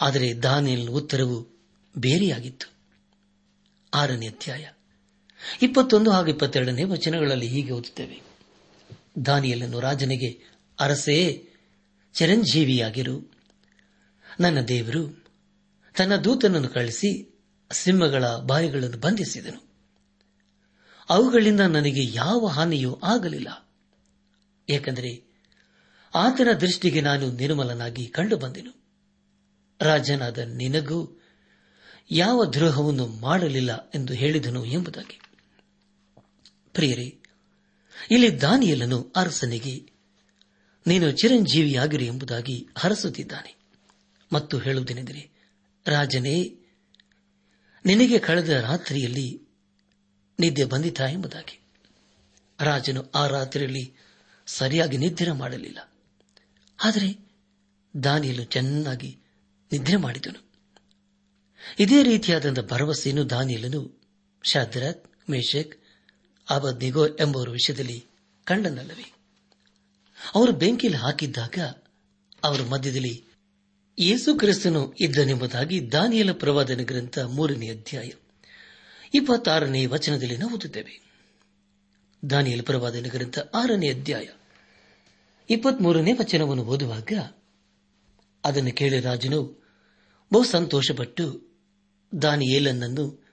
ಆದರೆ 0.00 0.34
ದಾನಿಯಲ್ 0.34 0.88
ಉತ್ತರವು 0.88 1.56
ಬೇರೆಯಾಗಿತ್ತು. 1.98 2.72
ಆರನೇ 3.94 4.28
ಅಧ್ಯಾಯ. 4.28 4.68
ಇಪ್ಪತ್ತೊಂದು 5.62 6.10
ಹಾಗೂ 6.10 6.26
ಇಪ್ಪತ್ತೆರಡನೇ 6.26 6.84
ವಚನಗಳಲ್ಲಿ 6.84 7.46
ಹೀಗೆ 7.46 7.72
ಓದುತ್ತೇವೆ. 7.72 8.22
ದಾನಿಯಲನ್ನು 9.26 9.80
ರಾಜನಿಗೆ, 9.80 10.42
ಅರಸೇ, 10.80 11.48
ಚಿರಂಜೀವಿಯಾಗಿರು. 12.14 13.32
ನನ್ನ 14.40 14.60
ದೇವರು, 14.60 15.24
ತನ್ನ 15.96 16.16
ದೂತನನ್ನು 16.16 16.68
ಕಳಿಸಿ 16.68 17.38
ಸಿಂಹಗಳ 17.72 18.24
ಬಾಯಿಗಳನ್ನು 18.26 18.96
ಬಂಧಿಸಿದನು. 18.96 19.65
ಅವುಗಳಿಂದ 21.08 21.60
ನನಗೆ 21.60 22.12
ಯಾವ 22.12 22.46
ಹಾನಿಯೂ 22.46 23.00
ಆಗಲಿಲ್ಲ. 23.02 23.68
ಏಕೆಂದರೆ 24.68 25.26
ಆತನ 26.14 26.52
ದೃಷ್ಟಿಗೆ 26.52 27.00
ನಾನು 27.00 27.32
ನಿರ್ಮಲನಾಗಿ 27.32 28.06
ಕಂಡುಬಂದೆನು. 28.06 28.84
ರಾಜನಾದ 29.80 30.38
ನಿನಗೂ 30.38 31.22
ಯಾವ 32.10 32.44
ದ್ರೋಹವನ್ನು 32.44 33.06
ಮಾಡಲಿಲ್ಲ 33.06 33.90
ಎಂದು 33.94 34.12
ಹೇಳಿದನು 34.12 34.64
ಎಂಬುದಾಗಿ. 34.64 35.20
ಪ್ರಿಯರೇ, 36.72 37.18
ಇಲ್ಲಿ 38.10 38.40
ದಾನಿಯಲನು 38.40 39.12
ಅರಸನಿಗೆ, 39.16 39.92
ನೀನು 40.86 41.10
ಚಿರಂಜೀವಿಯಾಗಿರು 41.10 42.04
ಎಂಬುದಾಗಿ 42.04 42.68
ಹರಸುತ್ತಿದ್ದಾನೆ. 42.78 43.56
ಮತ್ತು 44.32 44.58
ಹೇಳುವುದೇನೆಂದರೆ, 44.58 45.30
ರಾಜನೇ, 45.86 46.58
ನಿನಗೆ 47.84 48.18
ಕಳೆದ 48.18 48.48
ರಾತ್ರಿಯಲ್ಲಿ 48.48 49.45
ನಿದ್ದೆ 50.38 50.64
ಬಂದಿತಾ 50.64 51.06
ಎಂಬುದಾಗಿ. 51.06 51.60
ರಾಜನು 52.60 53.10
ಆ 53.14 53.26
ರಾತ್ರಿಯಲ್ಲಿ 53.26 53.92
ಸರಿಯಾಗಿ 54.46 54.96
ನಿದ್ರೆ 54.96 55.32
ಮಾಡಲಿಲ್ಲ. 55.32 55.92
ಆದರೆ 56.84 57.28
ದಾನಿಯಲು 58.04 58.44
ಚೆನ್ನಾಗಿ 58.44 59.18
ನಿದ್ರೆ 59.72 59.96
ಮಾಡಿದನು. 59.96 60.46
ಇದೇ 61.78 62.02
ರೀತಿಯಾದಂಥ 62.02 62.58
ಭರವಸೆಯನ್ನು 62.60 63.30
ದಾನಿಯಲನು 63.30 64.00
ಶಾದ್ರತ್ 64.42 65.30
ಮೇಷಕ್ 65.30 65.80
ಅಬದ್ನಿಗೋ 66.50 67.06
ಎಂಬುವರ 67.06 67.48
ವಿಷಯದಲ್ಲಿ 67.48 68.04
ಕಂಡನಲ್ಲವೇ? 68.44 69.12
ಅವರು 70.34 70.52
ಬೆಂಕಿಯಲ್ಲಿ 70.52 70.98
ಹಾಕಿದ್ದಾಗ 70.98 71.58
ಅವರ 72.44 72.62
ಮಧ್ಯದಲ್ಲಿ 72.62 73.24
ಯೇಸು 73.98 74.38
ಕ್ರಿಸ್ತನು 74.38 74.94
ಇದ್ದನೆಂಬುದಾಗಿ 75.00 75.92
ದಾನಿಯಲ 75.92 76.32
ಪ್ರವಾದನ 76.32 76.80
ಗ್ರಂಥ 76.82 77.18
ಮೂರನೇ 77.18 77.68
ಅಧ್ಯಾಯ. 77.68 78.10
ಇಪ್ಪತ್ತಾರನೇ 79.16 79.86
ವಚನದಲ್ಲಿ 79.86 80.36
ನಾವು 80.36 80.54
ಓದುತ್ತೇವೆ. 80.54 81.00
ದಾನಿಯಲ್ 82.30 82.62
ಪ್ರವಾದನ 82.62 83.06
ಆರನೇ 83.54 83.88
ಅಧ್ಯಾಯ. 83.88 84.28
ಇಪ್ಪತ್ಮೂರನೇ 85.50 86.12
ವಚನವನ್ನು 86.12 86.64
ಓದುವಾಗ 86.64 87.12
ಅದನ್ನು 88.44 88.72
ಕೇಳಿ 88.72 89.00
ರಾಜನು, 89.00 89.64
ಬಹು 90.32 90.44
ಸಂತೋಷಪಟ್ಟು 90.44 91.42
ದಾನಿಯೇಲನನ್ನು 92.22 93.24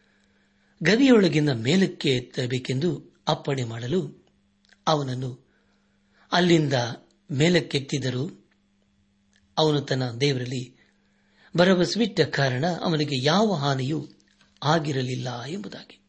ಗವಿಯೊಳಗಿನ 0.84 1.52
ಮೇಲಕ್ಕೆ 1.52 2.10
ಎತ್ತಬೇಕೆಂದು 2.10 3.16
ಅಪ್ಪಣೆ 3.28 3.64
ಮಾಡಲು 3.64 4.28
ಅವನನ್ನು 4.88 5.48
ಅಲ್ಲಿಂದ 6.32 6.74
ಮೇಲಕ್ಕೆತ್ತಿದರು. 7.32 8.48
ಅವನು 9.58 9.82
ತನ್ನ 9.82 10.12
ದೇವರಲ್ಲಿ 10.12 10.76
ಭರವಸವಿಟ್ಟ 11.58 12.22
ಕಾರಣ 12.22 12.66
ಅವನಿಗೆ 12.68 13.26
ಯಾವ 13.26 13.54
ಹಾನಿಯೂ 13.54 14.08
ಆಗಿರಲಿಲ್ಲ 14.64 15.44
ಎಂಬುದಾಗಿ. 15.44 16.00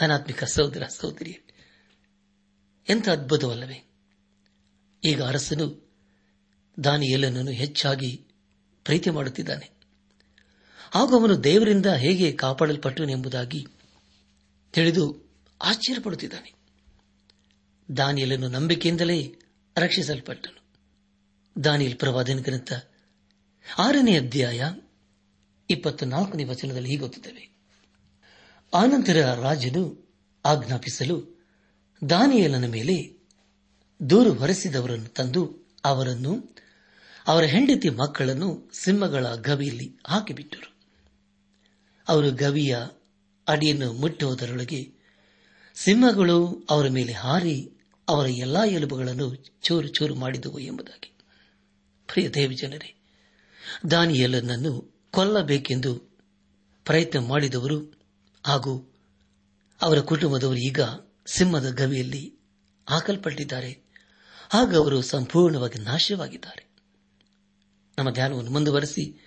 ಧನಾತ್ಮಿಕ 0.00 0.44
ಸಹೋದರ 0.44 0.84
ಸಹೋದರಿ 0.84 1.40
ಎಂಥ 2.88 3.08
ಅದ್ಭುತವಲ್ಲವೇ? 3.08 3.90
ಈಗ 5.04 5.22
ಅರಸನು 5.22 5.90
ದಾನಿಯೇಲನನ್ನು 6.84 7.50
ಹೆಚ್ಚಾಗಿ 7.50 8.24
ಪ್ರೀತಿ 8.84 9.10
ಮಾಡುತ್ತಿದ್ದಾನೆ. 9.10 9.70
ಹಾಗೂ 10.90 11.20
ಅವನು 11.20 11.44
ದೇವರಿಂದ 11.44 11.86
ಹೇಗೆ 11.86 12.32
ಕಾಪಾಡಲ್ಪಟ್ಟನೆಂಬುದಾಗಿ 12.32 13.66
ತಿಳಿದು 14.72 15.30
ಆಶ್ಚರ್ಯಪಡುತ್ತಿದ್ದಾನೆ. 15.62 16.52
ದಾನಿಯಲನ್ನು 17.96 18.48
ನಂಬಿಕೆಯಿಂದಲೇ 18.48 19.38
ರಕ್ಷಿಸಲ್ಪಟ್ಟನು. 19.76 20.60
ದಾನಿಯಲ್ 21.64 21.96
ಪ್ರವಾದನ 21.96 22.38
ಗ್ರಂಥ 22.38 22.72
ಆರನೇ 23.78 24.16
ಅಧ್ಯಾಯ 24.16 24.62
ಇಪ್ಪತ್ತು 25.70 26.06
ನಾಲ್ಕನೇ 26.06 26.44
ವಚನದಲ್ಲಿ 26.44 26.88
ಹೀಗೊತ್ತುತ್ತವೆ 26.88 27.50
ಆನಂತರ 28.74 29.34
ರಾಜನು 29.34 30.10
ಆಜ್ಞಾಪಿಸಲು 30.44 31.46
ದಾನಿಯಲನ 32.10 32.66
ಮೇಲೆ 32.66 33.20
ದೂರು 34.10 34.32
ಹೊರಿಸಿದವರನ್ನು 34.32 35.08
ತಂದು 35.08 35.68
ಅವರನ್ನು, 35.84 36.56
ಅವರ 37.26 37.42
ಹೆಂಡತಿ 37.42 37.90
ಮಕ್ಕಳನ್ನು 37.90 38.70
ಸಿಂಹಗಳ 38.84 39.26
ಗವಿಯಲ್ಲಿ 39.26 39.96
ಹಾಕಿಬಿಟ್ಟರು. 40.06 40.74
ಅವರು 42.08 42.30
ಗವಿಯ 42.30 42.78
ಅಡಿಯನ್ನು 43.48 43.92
ಮುಟ್ಟುವುದರೊಳಗೆ 43.92 44.92
ಸಿಂಹಗಳು 45.74 46.66
ಅವರ 46.70 46.88
ಮೇಲೆ 46.88 47.12
ಹಾರಿ 47.12 47.72
ಅವರ 48.08 48.26
ಎಲ್ಲಾ 48.26 48.64
ಎಲುಬುಗಳನ್ನು 48.64 49.34
ಚೂರು 49.34 49.88
ಚೂರು 49.88 50.14
ಮಾಡಿದವು 50.14 50.58
ಎಂಬುದಾಗಿ. 50.58 51.12
ಪ್ರಿಯ 52.06 52.28
ದೇವಿ 52.28 52.54
ಜನರೇ 52.54 52.94
ದಾನಿಯಲನನ್ನು 53.90 54.99
ಕೊಲ್ಲಬೇಕೆಂದು 55.10 55.94
ಪ್ರಯತ್ನ 56.84 57.18
ಮಾಡಿದವರು 57.18 57.94
ಹಾಗೂ 58.46 58.94
ಅವರ 59.82 60.00
ಕುಟುಂಬದವರು 60.00 60.56
ಈಗ 60.56 60.80
ಸಿಂಹದ 61.26 61.74
ಗವಿಯಲ್ಲಿ 61.74 62.38
ಹಾಕಲ್ಪಟ್ಟಿದ್ದಾರೆ. 62.88 63.82
ಆಗ 64.52 64.76
ಅವರು 64.76 65.02
ಸಂಪೂರ್ಣವಾಗಿ 65.02 65.78
ನಾಶವಾಗಿದ್ದಾರೆ. 65.78 66.70
ನಮ್ಮ 67.98 68.10
ಧ್ಯಾನವನ್ನು 68.10 68.50
ಮುಂದುವರೆಸಿ. 68.50 69.26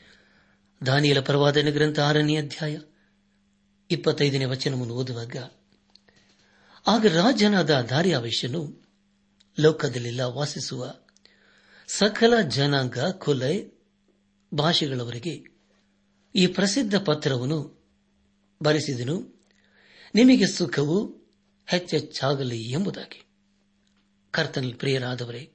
ದಾನಿಯಲ 0.85 1.19
ಪರವಾದನೆ 1.19 1.71
ಗ್ರಂಥ 1.71 1.99
ಆರನೇ 1.99 2.35
ಅಧ್ಯಾಯ 2.37 2.77
ಇಪ್ಪತ್ತೈದನೇ 3.91 4.45
ವಚನವನ್ನು 4.45 4.93
ಓದುವಾಗ, 4.93 5.35
ಆಗ 6.87 7.05
ರಾಜನಾದ 7.05 7.69
ದಾರಿಯಾವೇಶನು 7.69 8.81
ಲೋಕದಲ್ಲೆಲ್ಲ 9.59 10.21
ವಾಸಿಸುವ 10.21 10.93
ಸಕಲ 11.87 12.41
ಜನಾಂಗ, 12.41 12.99
ಕೊಲೆ, 12.99 13.81
ಭಾಷೆಗಳವರೆಗೆ 14.53 15.52
ಈ 16.35 16.47
ಪ್ರಸಿದ್ಧ 16.47 16.95
ಪತ್ರವನ್ನು 16.95 17.83
ಬರೆಸಿದನು. 18.63 19.41
ನಿಮಗೆ 20.15 20.47
ಸುಖವು 20.47 21.17
ಹೆಚ್ಚೆಚ್ಚಾಗಲಿ 21.65 22.71
ಎಂಬುದಾಗಿ. 22.71 23.25
ಕರ್ತನಲ್ಲಿ 24.31 24.73
ಪ್ರಿಯರಾದವರೇ, 24.73 25.51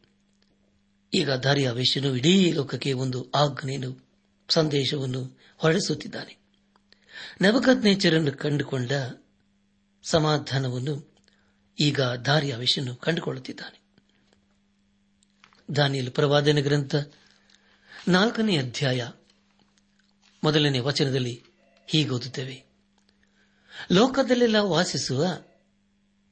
ಈಗ 1.15 1.31
ದಾರಿಯಾವೇಶನು 1.31 2.17
ಇಡೀ 2.17 2.53
ಲೋಕಕ್ಕೆ 2.53 2.93
ಒಂದು 2.93 3.31
ಆಜ್ಞೆಯನ್ನು 3.31 4.09
ಸಂದೇಶವನ್ನು 4.49 5.39
ಹೊರಡಿಸುತ್ತಿದ್ದಾನೆ. 5.57 6.39
ನವಕತ್ನೇಚರನ್ನು 7.43 8.33
ಕಂಡುಕೊಂಡ 8.33 8.93
ಸಮಾಧಾನವನ್ನು 10.11 11.15
ಈಗ 11.81 12.01
ದಾರಿಯಾವೇಶನು 12.01 12.97
ಕಂಡುಕೊಳ್ಳುತ್ತಿದ್ದಾನೆ. 12.97 13.81
ದಾನಿಯಲ್ಲಿ 15.77 16.11
ಪ್ರವಾದನ 16.11 16.59
ಗ್ರಂಥ 16.59 16.95
ನಾಲ್ಕನೇ 18.09 18.57
ಅಧ್ಯಾಯ 18.57 19.09
ಮೊದಲನೇ 20.45 20.79
ವಚನದಲ್ಲಿ 20.79 21.45
ಹೀಗೋದುತ್ತೇವೆ 21.87 22.65
ಲೋಕದಲ್ಲೆಲ್ಲ 23.93 24.57
ವಾಸಿಸುವ 24.57 25.27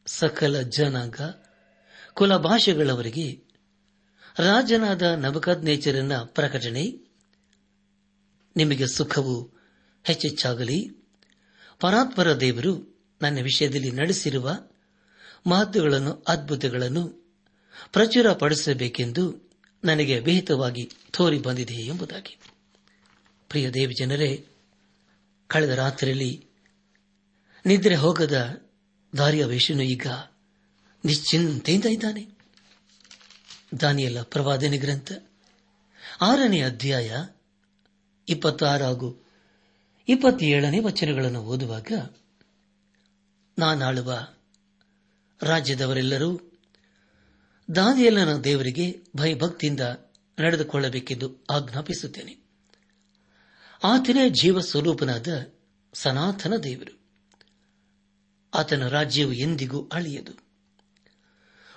ಸಕಲ 0.06 0.60
ಜನಾಂಗ 0.60 1.16
ಕುಲ 2.14 2.36
ಭಾಷೆಗಳವರಿಗೆ 2.36 3.42
ರಾಜನಾದ 4.38 5.02
ನಬಕದ್ನೇಚರನ 5.02 6.12
ಪ್ರಕಟಣೆ. 6.24 6.98
ನಿಮಗೆ 8.56 8.86
ಸುಖವು 8.86 9.50
ಹೆಚ್ಚೆಚ್ಚಾಗಲಿ. 10.04 10.90
ಪರಾತ್ಪರ 11.80 12.40
ದೇವರು 12.40 13.00
ನನ್ನ 13.22 13.38
ವಿಷಯದಲ್ಲಿ 13.42 13.90
ನಡೆಸಿರುವ 13.90 14.58
ಮಹತ್ವಗಳನ್ನು, 15.46 16.24
ಅದ್ಭುತಗಳನ್ನು 16.28 17.08
ಪ್ರಚುರಪಡಿಸಬೇಕೆಂದು 17.92 19.52
ನನಗೆ 19.84 20.18
ವಿಹಿತವಾಗಿ 20.18 20.90
ತೋರಿ 21.10 21.38
ಬಂದಿದೆ 21.38 21.74
ಎಂಬುದಾಗಿ. 21.74 22.38
ಪ್ರಿಯ 23.48 23.70
ದೇವಿ 23.70 23.94
ಜನರೇ, 23.94 24.46
ಕಳೆದ 25.46 25.68
ರಾತ್ರಿಯಲ್ಲಿ 25.68 26.46
ನಿದ್ರೆ 27.66 27.94
ಹೋಗದ 27.94 28.62
ದಾರಿಯ 29.18 29.44
ವೇಷನು 29.44 29.82
ಈಗ 29.82 30.06
ನಿಶ್ಚಿಂತೆಯಿಂದ 31.04 31.84
ಇದ್ದಾನೆ. 31.84 32.28
ದಾನಿಯಲ್ಲ 33.80 34.22
ಪ್ರವಾದನೆ 34.22 34.78
ಗ್ರಂಥ, 34.78 35.12
ಆರನೇ 36.20 36.62
ಅಧ್ಯಾಯ 36.62 37.16
ಇಪ್ಪತ್ತಾರು 38.28 38.84
ಹಾಗೂ 38.84 39.26
ಇಪ್ಪತ್ತೇಳನೇ 40.08 40.78
ವಚನಗಳನ್ನು 40.78 41.42
ಓದುವಾಗ, 41.42 41.92
ನಾನಾಳುವ 43.58 44.28
ರಾಜ್ಯದವರೆಲ್ಲರೂ 45.42 46.40
ದಾನಿಯಲ್ಲನ 47.74 48.36
ದೇವರಿಗೆ 48.36 49.00
ಭಯಭಕ್ತಿಯಿಂದ 49.16 49.80
ನಡೆದುಕೊಳ್ಳಬೇಕೆಂದು 50.38 51.44
ಆಜ್ಞಾಪಿಸುತ್ತೇನೆ. 51.50 52.45
ಆತನೇ 53.84 54.30
ಜೀವ 54.30 54.60
ಸ್ವರೂಪನಾದ 54.60 55.52
ಸನಾತನ 55.92 56.56
ದೇವರು. 56.56 57.00
ಆತನ 58.54 58.88
ರಾಜ್ಯವು 58.88 59.32
ಎಂದಿಗೂ 59.32 59.88
ಅಳಿಯದು. 59.92 60.32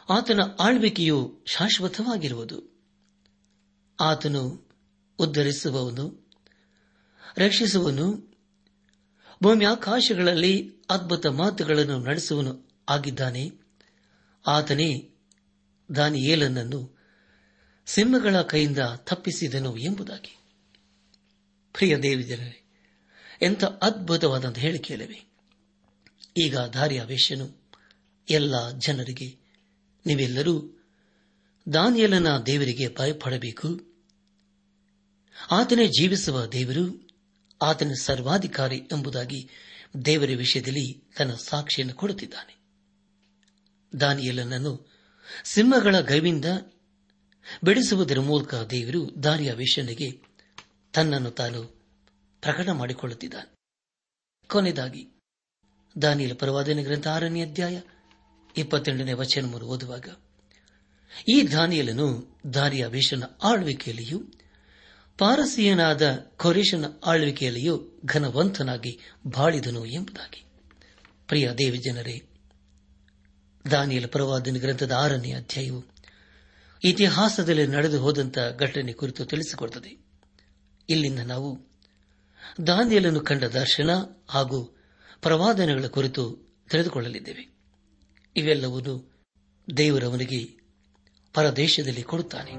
ಆತನ 0.09 0.39
ಆಳ್ವಿಕೆಯು 0.59 1.43
ಶಾಶ್ವತವಾಗಿರುವುದು. 1.45 2.79
ಆತನು 3.99 4.69
ಉದ್ಧರಿಸುವವನು 5.19 6.29
ರಕ್ಷಿಸುವನು 7.37 8.29
ಭೂಮ್ಯಾಕಾಶಗಳಲ್ಲಿ 9.43 10.73
ಅದ್ಭುತ 10.89 11.27
ಮಾತುಗಳನ್ನು 11.27 11.99
ನಡೆಸುವನು 11.99 12.69
ಆಗಿದ್ದಾನೆ. 12.89 13.51
ಆತನೇ 14.47 15.11
ದಾನಿಯೇಲನನ್ನು 15.95 16.99
ಸಿಂಹಗಳ 17.85 18.41
ಕೈಯಿಂದ 18.41 18.77
ತಪ್ಪಿಸಿದನು 18.97 19.77
ಎಂಬುದಾಗಿ. 19.77 20.38
ಪ್ರಿಯ 21.73 21.97
ದೇವಿ 21.97 22.23
ಜನರೇ 22.23 22.65
ಎಂಥ 23.41 23.63
ಅದ್ಭುತವಾದಂಥ 23.63 24.57
ಹೇಳಿಕೆಯಲ್ಲವೇ 24.57 25.25
ಈಗ 26.37 26.57
ದಾರಿಯ 26.57 27.01
ಎಲ್ಲ 28.29 28.71
ಜನರಿಗೆ, 28.71 29.37
ನೀವೆಲ್ಲರೂ 30.05 30.83
ದಾನಿಯಲನ 31.73 32.37
ದೇವರಿಗೆ 32.37 32.95
ಭಯಪಡಬೇಕು. 32.95 33.93
ಆತನೇ 35.51 35.87
ಜೀವಿಸುವ 35.87 36.45
ದೇವರು, 36.45 37.09
ಆತನ 37.61 37.91
ಸರ್ವಾಧಿಕಾರಿ 38.01 38.77
ಎಂಬುದಾಗಿ 38.77 39.49
ದೇವರ 40.05 40.29
ವಿಷಯದಲ್ಲಿ 40.37 41.03
ತನ್ನ 41.17 41.31
ಸಾಕ್ಷಿಯನ್ನು 41.33 41.95
ಕೊಡುತ್ತಿದ್ದಾನೆ. 41.95 42.57
ದಾನಿಯಲನನ್ನು 43.99 44.91
ಸಿಂಹಗಳ 45.43 45.99
ಗೈವಿಂದ 45.99 46.45
ಬಿಡಿಸುವುದರ 47.63 48.19
ಮೂಲಕ 48.19 48.55
ದೇವರು 48.55 49.23
ದಾರಿಯ 49.23 49.51
ವೇಷನಿಗೆ 49.51 50.28
ತನ್ನನ್ನು 50.93 51.31
ತಾನು 51.31 51.63
ಪ್ರಕಟ 52.41 52.69
ಮಾಡಿಕೊಳ್ಳುತ್ತಿದ್ದಾನೆ. 52.69 53.55
ಕೊನೆಯದಾಗಿ, 54.47 55.07
ದಾನಿಯಲ 56.01 56.33
ಪರವಾದನೆ 56.33 56.83
ಗ್ರಂಥ 56.83 57.07
ಆರನೇ 57.07 57.41
ಅಧ್ಯಾಯ 57.41 57.81
ಇಪ್ಪತ್ತೆಂಟನೇ 58.57 59.13
ವಚನ 59.13 59.53
ಓದುವಾಗ, 59.53 60.07
ಈ 61.33 61.51
ದಾನಿಯಲನು 61.51 62.39
ದಾರಿಯ 62.53 62.85
ವೇಷನ 62.85 63.23
ಆಳ್ವಿಕೆಯಲ್ಲಿಯೂ, 63.43 64.19
ಪಾರಸೀಯನಾದ 65.17 66.31
ಖೊರೇಶನ 66.37 66.85
ಆಳ್ವಿಕೆಯಲ್ಲಿಯೂ 67.05 68.01
ಘನವಂತನಾಗಿ 68.05 68.99
ಬಾಳಿದನು 69.27 69.85
ಎಂಬುದಾಗಿ. 69.85 70.43
ಪ್ರಿಯ 71.27 71.51
ದೇವಿ 71.57 71.77
ಜನರೇ 71.77 72.27
ದಾನಿಯಲ 73.71 74.05
ಪರವಾದಿನ 74.05 74.57
ಗ್ರಂಥದ 74.57 74.91
ಆರನೇ 74.91 75.33
ಅಧ್ಯಾಯವು 75.33 75.83
ಇತಿಹಾಸದಲ್ಲಿ 76.83 77.67
ನಡೆದು 77.67 78.01
ಹೋದಂತಹ 78.01 78.49
ಘಟನೆ 78.49 78.93
ಕುರಿತು 78.93 79.25
ತಿಳಿಸಿಕೊಡುತ್ತದೆ. 79.25 79.98
ಇಲ್ಲಿಂದ 80.89 81.19
ನಾವು 81.19 81.69
ದಾನಿಯಲನ್ನು 82.67 83.19
ಕಂಡ 83.19 83.43
ದರ್ಶನ 83.43 83.89
ಹಾಗೂ 84.29 84.77
ಪ್ರವಾದನೆಗಳ 85.21 85.87
ಕುರಿತು 85.87 86.49
ತಿಳಿದುಕೊಳ್ಳಲಿದ್ದೇವೆ. 86.71 87.55
ಇವೆಲ್ಲವನ್ನು 88.35 89.23
ದೇವರವನಿಗೆ 89.77 90.59
ಪರದೇಶದಲ್ಲಿ 91.33 92.03
ಕೊಡುತ್ತಾನೆ. 92.03 92.51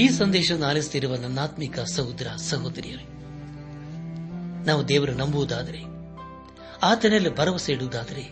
ಈ 0.00 0.08
ಸಂದೇಶವನ್ನು 0.08 0.66
ಆಲಿಸುತ್ತಿರುವ 0.66 1.16
ನನ್ನಾತ್ಮಿಕ 1.16 1.80
ಸಹೋದರ 1.80 2.26
ಸಹೋದರಿಯರೇ, 2.36 3.04
ನಾವು 4.66 4.88
ದೇವರು 4.88 5.12
ನಂಬುವುದಾದರೆ, 5.12 5.82
ಆತನಲ್ಲಿ 6.82 7.36
ಭರವಸೆ 7.36 7.72
ಇಡುವುದಾದರೆ, 7.72 8.28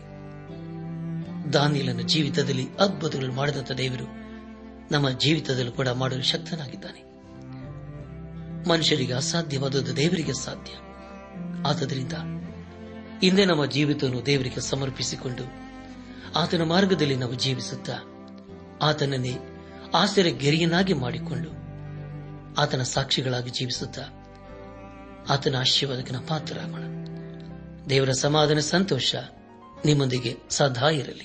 ದಾನಿಯಲನ 1.53 2.01
ಜೀವಿತದಲ್ಲಿ 2.01 2.67
ಅದ್ಭುತಗಳು 2.79 3.33
ಮಾಡಿದಂಥ 3.33 3.73
ದೇವರು 3.73 4.05
ನಮ್ಮ 4.93 5.11
ಜೀವಿತದಲ್ಲೂ 5.11 5.73
ಕೂಡ 5.73 5.89
ಮಾಡಲು 5.89 6.23
ಶಕ್ತನಾಗಿದ್ದಾನೆ. 6.23 7.08
ಮನುಷ್ಯರಿಗೆ 8.69 9.13
ಅಸಾಧ್ಯವಾದದ್ದು 9.13 9.97
ದೇವರಿಗೆ 9.97 10.33
ಸಾಧ್ಯ 10.33 10.73
ಆದ್ದರಿಂದ 11.67 12.13
ಹಿಂದೆ 13.23 13.45
ನಮ್ಮ 13.45 13.67
ಜೀವಿತವನ್ನು 13.67 14.27
ದೇವರಿಗೆ 14.27 14.61
ಸಮರ್ಪಿಸಿಕೊಂಡು 14.61 15.43
ಆತನ 16.39 16.63
ಮಾರ್ಗದಲ್ಲಿ 16.63 17.17
ನಾವು 17.17 17.35
ಜೀವಿಸುತ್ತ 17.35 17.91
ಆತನನ್ನೇ 18.83 19.37
ಆಸರೆ 19.95 20.33
ಗೆರೆಯನ್ನಾಗಿ 20.33 20.93
ಮಾಡಿಕೊಂಡು 20.93 21.51
ಆತನ 22.61 22.83
ಸಾಕ್ಷಿಗಳಾಗಿ 22.83 23.51
ಜೀವಿಸುತ್ತ 23.51 23.99
ಆತನ 25.31 25.57
ಆಶೀರ್ವಾದಕ್ಕೆ 25.57 26.27
ಪಾತ್ರರಾಗೋಣ. 26.27 26.83
ದೇವರ 27.91 28.11
ಸಮಾಧಾನ, 28.11 28.59
ಸಂತೋಷ 28.59 29.15
ನಿಮ್ಮೊಂದಿಗೆ 29.85 30.37
ಸದಾ 30.51 30.91
ಇರಲಿ. 30.91 31.25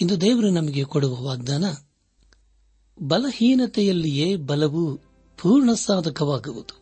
ಇಂದು 0.00 0.20
ದೇವರು 0.20 0.50
ನಮಗೆ 0.50 0.84
ಕೊಡುವ 0.84 1.22
ವಾಗ್ದಾನ, 1.22 1.64
ಬಲಹೀನತೆಯಲ್ಲಿಯೇ 3.02 4.36
ಬಲವು 4.36 4.96
ಪೂರ್ಣ 5.42 5.72
ಸಾಧಕವಾಗುವುದು. 5.72 6.80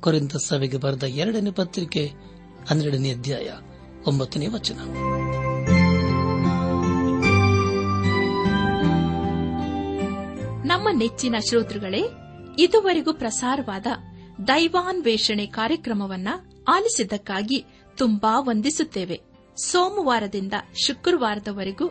ಕೊರೆಂತ 0.00 0.36
ಸಭೆಗೆ 0.36 0.76
ಬರೆದ 0.76 1.02
ಎರಡನೇ 1.02 1.50
ಪತ್ರಿಕೆ 1.50 2.10
ಹನ್ನೆರಡನೇ 2.68 3.10
ಅಧ್ಯಾಯ 3.10 3.50
ಒಂಬತ್ತನೇ 4.06 4.46
ವಚನ. 4.46 4.78
ನಮ್ಮ 10.64 10.88
ನೆಚ್ಚಿನ 10.92 11.34
ಶ್ರೋತೃಗಳೇ, 11.48 12.02
ಇದುವರೆಗೂ 12.58 13.12
ಪ್ರಸಾರವಾದ 13.12 13.86
ದೈವಾನ್ವೇಷಣೆ 14.48 15.46
ಕಾರ್ಯಕ್ರಮವನ್ನ 15.46 16.28
ಆಲಿಸಿದ್ದಕ್ಕಾಗಿ 16.68 17.64
ತುಂಬಾ 17.96 18.40
ವಂದಿಸುತ್ತೇವೆ. 18.40 19.20
ಸೋಮವಾರದಿಂದ 19.56 20.52
ಶುಕ್ರವಾರದವರೆಗೂ 20.86 21.90